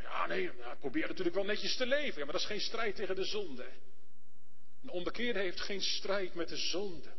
Ja, 0.00 0.26
nee, 0.26 0.50
nou, 0.58 0.76
probeer 0.76 1.08
natuurlijk 1.08 1.36
wel 1.36 1.44
netjes 1.44 1.76
te 1.76 1.86
leven. 1.86 2.18
Ja, 2.18 2.24
maar 2.24 2.32
dat 2.32 2.40
is 2.40 2.46
geen 2.46 2.60
strijd 2.60 2.96
tegen 2.96 3.16
de 3.16 3.24
zonde. 3.24 3.66
Een 4.82 4.90
onbekeerde 4.90 5.38
heeft 5.38 5.60
geen 5.60 5.82
strijd 5.82 6.34
met 6.34 6.48
de 6.48 6.56
zonde. 6.56 7.12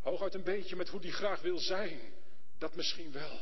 Hooguit 0.00 0.34
een 0.34 0.42
beetje 0.42 0.76
met 0.76 0.88
hoe 0.88 1.00
die 1.00 1.12
graag 1.12 1.40
wil 1.40 1.58
zijn. 1.58 2.00
Dat 2.58 2.76
misschien 2.76 3.12
wel. 3.12 3.40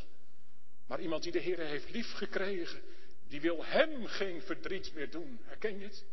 Maar 0.87 1.01
iemand 1.01 1.23
die 1.23 1.33
de 1.33 1.39
Heer 1.39 1.59
heeft 1.59 1.91
liefgekregen, 1.91 2.83
die 3.29 3.41
wil 3.41 3.65
hem 3.65 4.07
geen 4.07 4.43
verdriet 4.43 4.95
meer 4.95 5.11
doen. 5.11 5.41
Herken 5.43 5.79
je 5.79 5.85
het? 5.85 6.05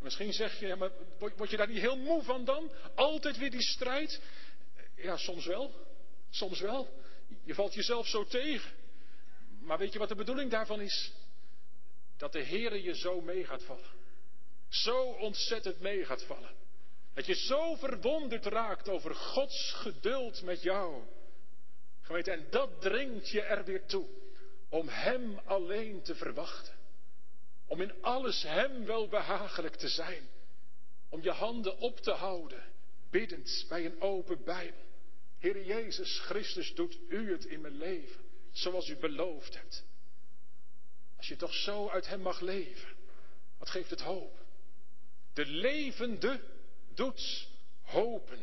Misschien 0.00 0.32
zeg 0.32 0.60
je, 0.60 0.76
maar 0.76 0.90
word 1.18 1.50
je 1.50 1.56
daar 1.56 1.68
niet 1.68 1.80
heel 1.80 1.96
moe 1.96 2.22
van 2.22 2.44
dan? 2.44 2.70
Altijd 2.94 3.38
weer 3.38 3.50
die 3.50 3.62
strijd? 3.62 4.20
Ja, 4.96 5.16
soms 5.16 5.46
wel. 5.46 5.74
Soms 6.30 6.60
wel. 6.60 6.88
Je 7.44 7.54
valt 7.54 7.74
jezelf 7.74 8.06
zo 8.06 8.24
tegen. 8.24 8.72
Maar 9.60 9.78
weet 9.78 9.92
je 9.92 9.98
wat 9.98 10.08
de 10.08 10.14
bedoeling 10.14 10.50
daarvan 10.50 10.80
is? 10.80 11.12
Dat 12.16 12.32
de 12.32 12.42
Heer 12.42 12.76
je 12.76 12.94
zo 12.94 13.20
mee 13.20 13.44
gaat 13.44 13.62
vallen. 13.62 13.90
Zo 14.68 15.02
ontzettend 15.02 15.80
mee 15.80 16.04
gaat 16.04 16.22
vallen. 16.22 16.54
Dat 17.14 17.26
je 17.26 17.34
zo 17.34 17.74
verwonderd 17.74 18.46
raakt 18.46 18.88
over 18.88 19.14
Gods 19.14 19.72
geduld 19.72 20.42
met 20.42 20.62
jou. 20.62 21.02
Gemeente, 22.00 22.30
en 22.30 22.46
dat 22.50 22.80
dringt 22.80 23.30
je 23.30 23.42
er 23.42 23.64
weer 23.64 23.86
toe. 23.86 24.06
Om 24.68 24.88
Hem 24.88 25.38
alleen 25.44 26.02
te 26.02 26.14
verwachten. 26.14 26.77
Om 27.68 27.80
in 27.80 28.02
alles 28.02 28.42
Hem 28.42 28.84
wel 28.84 29.08
behagelijk 29.08 29.76
te 29.76 29.88
zijn. 29.88 30.28
Om 31.08 31.22
je 31.22 31.30
handen 31.30 31.78
op 31.78 32.00
te 32.00 32.10
houden, 32.10 32.64
biddend 33.10 33.66
bij 33.68 33.84
een 33.84 34.00
open 34.00 34.44
Bijbel. 34.44 34.86
Heer 35.38 35.64
Jezus 35.64 36.18
Christus, 36.18 36.74
doet 36.74 36.98
u 37.08 37.32
het 37.32 37.44
in 37.44 37.60
mijn 37.60 37.76
leven, 37.76 38.20
zoals 38.52 38.88
u 38.88 38.96
beloofd 38.96 39.54
hebt. 39.54 39.84
Als 41.16 41.28
je 41.28 41.36
toch 41.36 41.54
zo 41.54 41.88
uit 41.88 42.06
Hem 42.06 42.20
mag 42.20 42.40
leven, 42.40 42.96
wat 43.58 43.70
geeft 43.70 43.90
het 43.90 44.00
hoop? 44.00 44.38
De 45.32 45.46
levende 45.46 46.40
doet 46.94 47.48
hopen. 47.82 48.38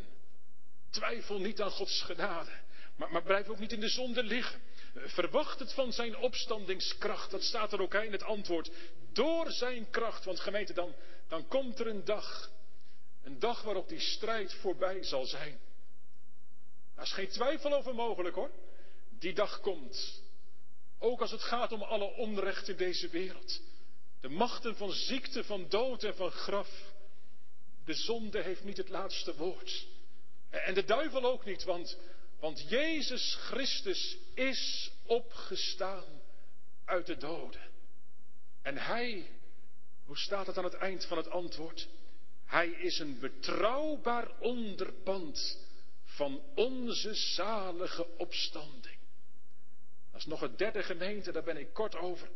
Twijfel 0.90 1.38
niet 1.38 1.60
aan 1.60 1.70
Gods 1.70 2.02
genade, 2.02 2.50
maar, 2.96 3.12
maar 3.12 3.22
blijf 3.22 3.48
ook 3.48 3.58
niet 3.58 3.72
in 3.72 3.80
de 3.80 3.88
zonde 3.88 4.22
liggen. 4.22 4.60
Verwacht 5.04 5.58
het 5.58 5.72
van 5.72 5.92
zijn 5.92 6.16
opstandingskracht. 6.16 7.30
Dat 7.30 7.42
staat 7.42 7.72
er 7.72 7.80
ook 7.80 7.94
in 7.94 8.12
het 8.12 8.22
antwoord. 8.22 8.70
Door 9.12 9.50
zijn 9.50 9.90
kracht. 9.90 10.24
Want 10.24 10.40
gemeente, 10.40 10.72
dan, 10.72 10.94
dan 11.28 11.48
komt 11.48 11.78
er 11.78 11.86
een 11.86 12.04
dag. 12.04 12.50
Een 13.22 13.38
dag 13.38 13.62
waarop 13.62 13.88
die 13.88 14.00
strijd 14.00 14.54
voorbij 14.54 15.02
zal 15.02 15.24
zijn. 15.24 15.58
Daar 16.94 17.04
is 17.04 17.12
geen 17.12 17.28
twijfel 17.28 17.72
over 17.72 17.94
mogelijk 17.94 18.34
hoor. 18.34 18.50
Die 19.18 19.34
dag 19.34 19.60
komt. 19.60 20.22
Ook 20.98 21.20
als 21.20 21.30
het 21.30 21.42
gaat 21.42 21.72
om 21.72 21.82
alle 21.82 22.04
onrecht 22.04 22.68
in 22.68 22.76
deze 22.76 23.08
wereld. 23.08 23.60
De 24.20 24.28
machten 24.28 24.76
van 24.76 24.92
ziekte, 24.92 25.44
van 25.44 25.68
dood 25.68 26.02
en 26.02 26.14
van 26.14 26.30
graf. 26.30 26.68
De 27.84 27.94
zonde 27.94 28.42
heeft 28.42 28.64
niet 28.64 28.76
het 28.76 28.88
laatste 28.88 29.34
woord. 29.34 29.86
En 30.50 30.74
de 30.74 30.84
duivel 30.84 31.24
ook 31.24 31.44
niet, 31.44 31.64
want, 31.64 31.98
want 32.38 32.68
Jezus 32.68 33.34
Christus 33.34 34.18
is 34.34 34.90
opgestaan 35.06 36.22
uit 36.84 37.06
de 37.06 37.16
doden. 37.16 37.70
En 38.62 38.76
hij, 38.76 39.30
hoe 40.04 40.18
staat 40.18 40.46
het 40.46 40.58
aan 40.58 40.64
het 40.64 40.74
eind 40.74 41.04
van 41.04 41.16
het 41.16 41.30
antwoord? 41.30 41.88
Hij 42.44 42.68
is 42.68 42.98
een 42.98 43.18
betrouwbaar 43.18 44.38
onderpand 44.38 45.58
van 46.04 46.42
onze 46.54 47.14
zalige 47.14 48.06
opstanding. 48.16 48.98
Dat 50.10 50.20
is 50.20 50.26
nog 50.26 50.40
het 50.40 50.58
derde 50.58 50.82
gemeente, 50.82 51.32
daar 51.32 51.42
ben 51.42 51.56
ik 51.56 51.72
kort 51.72 51.96
over. 51.96 52.28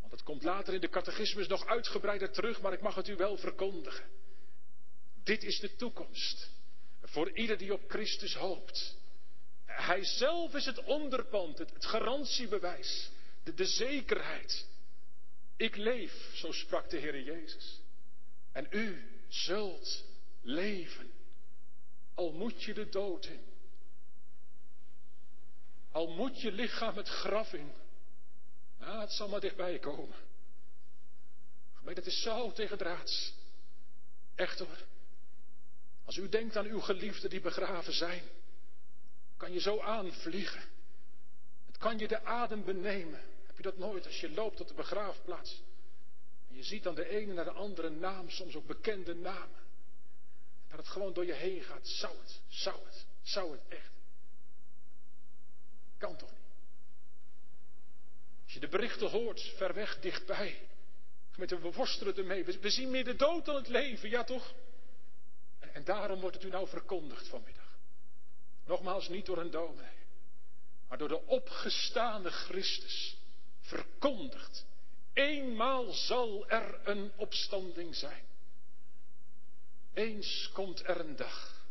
Want 0.00 0.12
het 0.12 0.22
komt 0.22 0.42
later 0.42 0.74
in 0.74 0.80
de 0.80 0.88
catechismus 0.88 1.46
nog 1.46 1.66
uitgebreider 1.66 2.30
terug, 2.30 2.60
maar 2.60 2.72
ik 2.72 2.80
mag 2.80 2.94
het 2.94 3.08
u 3.08 3.16
wel 3.16 3.36
verkondigen. 3.36 4.04
Dit 5.22 5.42
is 5.42 5.60
de 5.60 5.76
toekomst. 5.76 6.50
Voor 7.02 7.30
ieder 7.30 7.58
die 7.58 7.72
op 7.72 7.82
Christus 7.88 8.34
hoopt. 8.34 8.96
Hij 9.74 10.04
zelf 10.04 10.54
is 10.54 10.66
het 10.66 10.84
onderpand, 10.84 11.58
het, 11.58 11.86
garantiebewijs, 11.86 13.10
de, 13.54 13.66
zekerheid. 13.66 14.66
Ik 15.56 15.76
leef, 15.76 16.30
zo 16.34 16.52
sprak 16.52 16.90
de 16.90 16.98
Heer 16.98 17.22
Jezus. 17.22 17.80
En 18.52 18.66
u 18.70 19.08
zult 19.28 20.04
leven, 20.42 21.10
al 22.14 22.32
moet 22.32 22.62
je 22.62 22.74
de 22.74 22.88
dood 22.88 23.26
in. 23.26 23.44
Al 25.92 26.08
moet 26.08 26.40
je 26.40 26.52
lichaam 26.52 26.96
het 26.96 27.08
graf 27.08 27.52
in. 27.52 27.72
Het 28.78 29.12
zal 29.12 29.28
maar 29.28 29.40
dichtbij 29.40 29.78
komen. 29.78 30.16
Maar 31.82 31.94
dat 31.94 32.06
is 32.06 32.22
zo 32.22 32.52
tegendraads. 32.52 33.34
Echt 34.34 34.58
hoor. 34.58 34.78
Als 36.04 36.16
u 36.16 36.28
denkt 36.28 36.56
aan 36.56 36.66
uw 36.66 36.80
geliefden 36.80 37.30
die 37.30 37.40
begraven 37.40 37.92
zijn, 37.92 38.22
kan 39.44 39.52
je 39.52 39.60
zo 39.60 39.80
aanvliegen. 39.80 40.62
Het 41.66 41.78
kan 41.78 41.98
je 41.98 42.08
de 42.08 42.24
adem 42.24 42.64
benemen. 42.64 43.20
Heb 43.46 43.56
je 43.56 43.62
dat 43.62 43.78
nooit 43.78 44.06
als 44.06 44.20
je 44.20 44.30
loopt 44.30 44.56
tot 44.56 44.68
de 44.68 44.74
begraafplaats? 44.74 45.62
En 46.48 46.56
je 46.56 46.62
ziet 46.62 46.82
dan 46.82 46.94
de 46.94 47.08
ene 47.08 47.32
naar 47.32 47.44
de 47.44 47.50
andere 47.50 47.90
naam, 47.90 48.30
soms 48.30 48.54
ook 48.54 48.66
bekende 48.66 49.14
namen. 49.14 49.62
Dat 50.68 50.78
het 50.78 50.88
gewoon 50.88 51.12
door 51.12 51.26
je 51.26 51.32
heen 51.32 51.62
gaat. 51.62 51.88
Zou 51.88 52.16
het, 52.18 52.40
zou 52.48 52.84
het, 52.84 53.06
zou 53.22 53.52
het 53.52 53.60
echt. 53.68 53.92
Kan 55.98 56.16
toch 56.16 56.30
niet? 56.30 56.40
Als 58.44 58.52
je 58.52 58.60
de 58.60 58.68
berichten 58.68 59.10
hoort, 59.10 59.40
ver 59.40 59.74
weg, 59.74 60.00
dichtbij. 60.00 60.68
Gemeente, 61.30 61.60
we 61.60 61.72
worstelen 61.72 62.16
ermee. 62.16 62.44
We, 62.44 62.70
zien 62.70 62.90
meer 62.90 63.04
de 63.04 63.16
dood 63.16 63.44
dan 63.44 63.54
het 63.54 63.68
leven, 63.68 64.08
ja 64.08 64.24
toch? 64.24 64.54
En 65.72 65.84
daarom 65.84 66.20
wordt 66.20 66.36
het 66.36 66.44
u 66.44 66.48
nou 66.48 66.68
verkondigd 66.68 67.28
vanmiddag. 67.28 67.63
Nogmaals, 68.66 69.08
niet 69.08 69.26
door 69.26 69.38
een 69.38 69.50
dominee, 69.50 69.96
maar 70.88 70.98
door 70.98 71.08
de 71.08 71.26
opgestane 71.26 72.30
Christus. 72.30 73.16
Verkondigd. 73.60 74.66
Eenmaal 75.12 75.92
zal 75.92 76.48
er 76.48 76.80
een 76.84 77.12
opstanding 77.16 77.94
zijn. 77.94 78.24
Eens 79.92 80.50
komt 80.52 80.88
er 80.88 81.00
een 81.00 81.16
dag. 81.16 81.62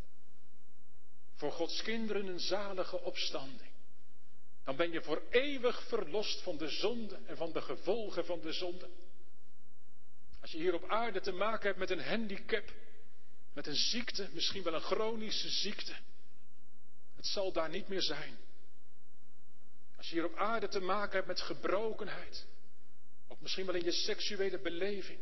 Voor 1.35 1.51
Gods 1.51 1.81
kinderen 1.81 2.27
een 2.27 2.39
zalige 2.39 3.01
opstanding. 3.01 3.71
Dan 4.63 4.75
ben 4.75 4.91
je 4.91 5.01
voor 5.01 5.21
eeuwig 5.29 5.87
verlost 5.87 6.41
van 6.41 6.57
de 6.57 6.69
zonde 6.69 7.19
en 7.25 7.37
van 7.37 7.51
de 7.51 7.61
gevolgen 7.61 8.25
van 8.25 8.41
de 8.41 8.51
zonde. 8.51 8.89
Als 10.41 10.51
je 10.51 10.57
hier 10.57 10.73
op 10.73 10.89
aarde 10.89 11.19
te 11.19 11.31
maken 11.31 11.67
hebt 11.67 11.79
met 11.79 11.89
een 11.89 12.03
handicap, 12.03 12.73
met 13.53 13.67
een 13.67 13.75
ziekte, 13.75 14.29
misschien 14.31 14.63
wel 14.63 14.73
een 14.73 14.81
chronische 14.81 15.49
ziekte, 15.49 15.95
het 17.23 17.31
zal 17.31 17.51
daar 17.51 17.69
niet 17.69 17.87
meer 17.87 18.01
zijn. 18.01 18.37
Als 19.97 20.07
je 20.07 20.13
hier 20.13 20.25
op 20.25 20.35
aarde 20.35 20.67
te 20.67 20.79
maken 20.79 21.15
hebt 21.15 21.27
met 21.27 21.41
gebrokenheid, 21.41 22.45
of 23.27 23.39
misschien 23.39 23.65
wel 23.65 23.75
in 23.75 23.83
je 23.83 23.91
seksuele 23.91 24.59
beleving, 24.59 25.19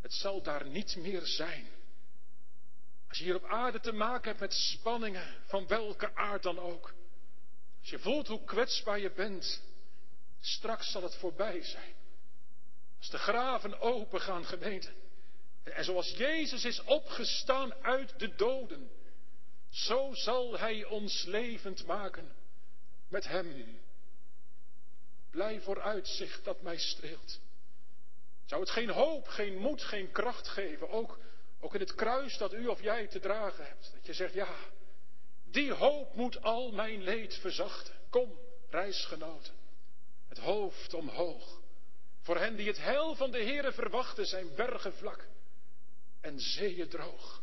het 0.00 0.12
zal 0.12 0.42
daar 0.42 0.66
niet 0.66 0.96
meer 0.96 1.26
zijn. 1.26 1.66
Als 3.08 3.18
je 3.18 3.24
hier 3.24 3.34
op 3.34 3.44
aarde 3.44 3.80
te 3.80 3.92
maken 3.92 4.28
hebt 4.28 4.40
met 4.40 4.52
spanningen, 4.52 5.34
van 5.46 5.66
welke 5.66 6.14
aard 6.14 6.42
dan 6.42 6.58
ook, 6.58 6.94
als 7.80 7.90
je 7.90 7.98
voelt 7.98 8.28
hoe 8.28 8.44
kwetsbaar 8.44 8.98
je 8.98 9.10
bent, 9.10 9.62
straks 10.40 10.90
zal 10.90 11.02
het 11.02 11.14
voorbij 11.14 11.62
zijn. 11.62 11.94
Als 12.98 13.10
de 13.10 13.18
graven 13.18 13.80
open 13.80 14.20
gaan, 14.20 14.44
gemeente. 14.44 14.92
En 15.62 15.84
zoals 15.84 16.10
Jezus 16.16 16.64
is 16.64 16.82
opgestaan 16.84 17.74
uit 17.74 18.18
de 18.18 18.34
doden, 18.34 18.90
zo 19.74 20.10
zal 20.12 20.58
Hij 20.58 20.84
ons 20.84 21.24
levend 21.24 21.86
maken 21.86 22.32
met 23.08 23.24
Hem. 23.24 23.80
Blij 25.30 25.60
vooruitzicht 25.60 26.44
dat 26.44 26.62
mij 26.62 26.78
streelt. 26.78 27.40
Zou 28.44 28.60
het 28.60 28.70
geen 28.70 28.90
hoop, 28.90 29.28
geen 29.28 29.56
moed, 29.56 29.82
geen 29.82 30.12
kracht 30.12 30.48
geven, 30.48 30.88
ook, 30.88 31.18
ook 31.60 31.74
in 31.74 31.80
het 31.80 31.94
kruis 31.94 32.38
dat 32.38 32.52
u 32.52 32.66
of 32.66 32.82
jij 32.82 33.06
te 33.06 33.20
dragen 33.20 33.66
hebt. 33.66 33.90
Dat 33.94 34.06
je 34.06 34.14
zegt, 34.14 34.34
ja, 34.34 34.54
die 35.44 35.72
hoop 35.72 36.14
moet 36.14 36.42
al 36.42 36.72
mijn 36.72 37.02
leed 37.02 37.34
verzachten. 37.34 37.94
Kom, 38.10 38.38
reisgenoten, 38.70 39.54
het 40.28 40.38
hoofd 40.38 40.94
omhoog. 40.94 41.60
Voor 42.22 42.38
hen 42.38 42.56
die 42.56 42.66
het 42.66 42.78
heil 42.78 43.14
van 43.14 43.30
de 43.30 43.42
Heere 43.42 43.72
verwachten 43.72 44.26
zijn 44.26 44.54
bergen 44.54 44.94
vlak 44.94 45.26
en 46.20 46.40
zeeën 46.40 46.88
droog. 46.88 47.42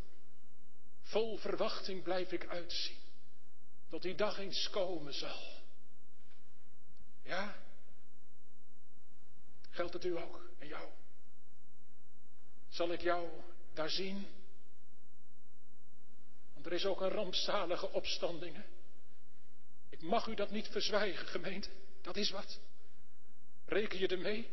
Vol 1.12 1.38
verwachting 1.38 2.04
blijf 2.04 2.32
ik 2.32 2.48
uitzien, 2.48 2.98
tot 3.90 4.02
die 4.02 4.16
dag 4.16 4.38
eens 4.38 4.70
komen 4.70 5.14
zal. 5.14 5.62
Ja? 7.24 7.56
Geldt 9.70 9.94
het 9.94 10.06
u 10.06 10.18
ook 10.18 10.50
en 10.60 10.68
jou? 10.68 10.90
Zal 12.70 12.92
ik 12.92 13.02
jou 13.02 13.30
daar 13.74 13.90
zien? 13.90 14.28
Want 16.54 16.66
er 16.66 16.74
is 16.74 16.86
ook 16.86 17.02
een 17.02 17.10
rampzalige 17.10 17.90
opstanding. 17.90 18.64
Ik 19.90 20.02
mag 20.02 20.28
u 20.28 20.36
dat 20.36 20.52
niet 20.52 20.68
verzwijgen, 20.68 21.28
gemeente. 21.28 21.70
Dat 22.02 22.16
is 22.16 22.30
wat. 22.30 22.60
Reken 23.66 24.00
je 24.00 24.08
ermee? 24.08 24.50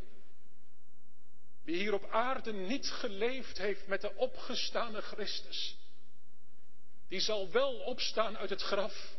Wie 1.62 1.76
hier 1.76 1.94
op 1.94 2.10
aarde 2.10 2.52
niet 2.52 2.90
geleefd 2.90 3.58
heeft 3.58 3.86
met 3.86 4.00
de 4.00 4.14
opgestane 4.14 5.00
Christus, 5.00 5.77
die 7.08 7.20
zal 7.20 7.50
wel 7.50 7.74
opstaan 7.78 8.38
uit 8.38 8.50
het 8.50 8.62
graf, 8.62 9.16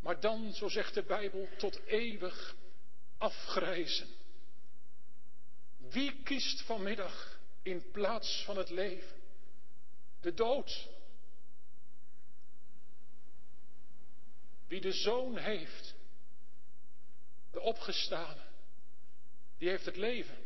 maar 0.00 0.20
dan, 0.20 0.52
zo 0.52 0.68
zegt 0.68 0.94
de 0.94 1.02
Bijbel, 1.02 1.48
tot 1.56 1.80
eeuwig 1.86 2.56
afgrijzen. 3.18 4.08
Wie 5.76 6.22
kiest 6.22 6.62
vanmiddag 6.62 7.40
in 7.62 7.90
plaats 7.90 8.42
van 8.44 8.56
het 8.56 8.70
leven? 8.70 9.16
De 10.20 10.34
dood. 10.34 10.88
Wie 14.66 14.80
de 14.80 14.92
zoon 14.92 15.36
heeft, 15.36 15.94
de 17.50 17.60
opgestane, 17.60 18.44
die 19.58 19.68
heeft 19.68 19.84
het 19.84 19.96
leven 19.96 20.44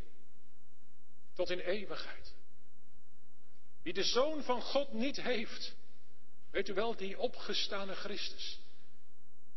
tot 1.34 1.51
in 1.51 1.59
eeuwigheid. 1.59 2.34
Wie 3.82 3.93
de 3.93 4.05
zoon 4.05 4.43
van 4.43 4.62
God 4.62 4.93
niet 4.93 5.22
heeft, 5.22 5.74
weet 6.51 6.68
u 6.68 6.74
wel, 6.74 6.96
die 6.96 7.18
opgestane 7.18 7.94
Christus, 7.94 8.61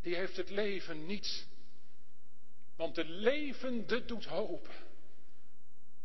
die 0.02 0.16
heeft 0.16 0.38
het 0.38 0.50
leven 0.50 1.06
niet. 1.06 1.48
Want 2.76 2.96
de 2.96 3.06
levende 3.06 4.06
doet 4.06 4.26
hopen. 4.26 4.74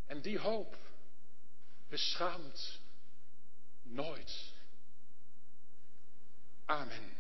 En 0.07 0.21
die 0.21 0.39
hoop 0.39 0.77
beschaamt 1.89 2.81
nooit. 3.83 4.53
Amen. 6.65 7.17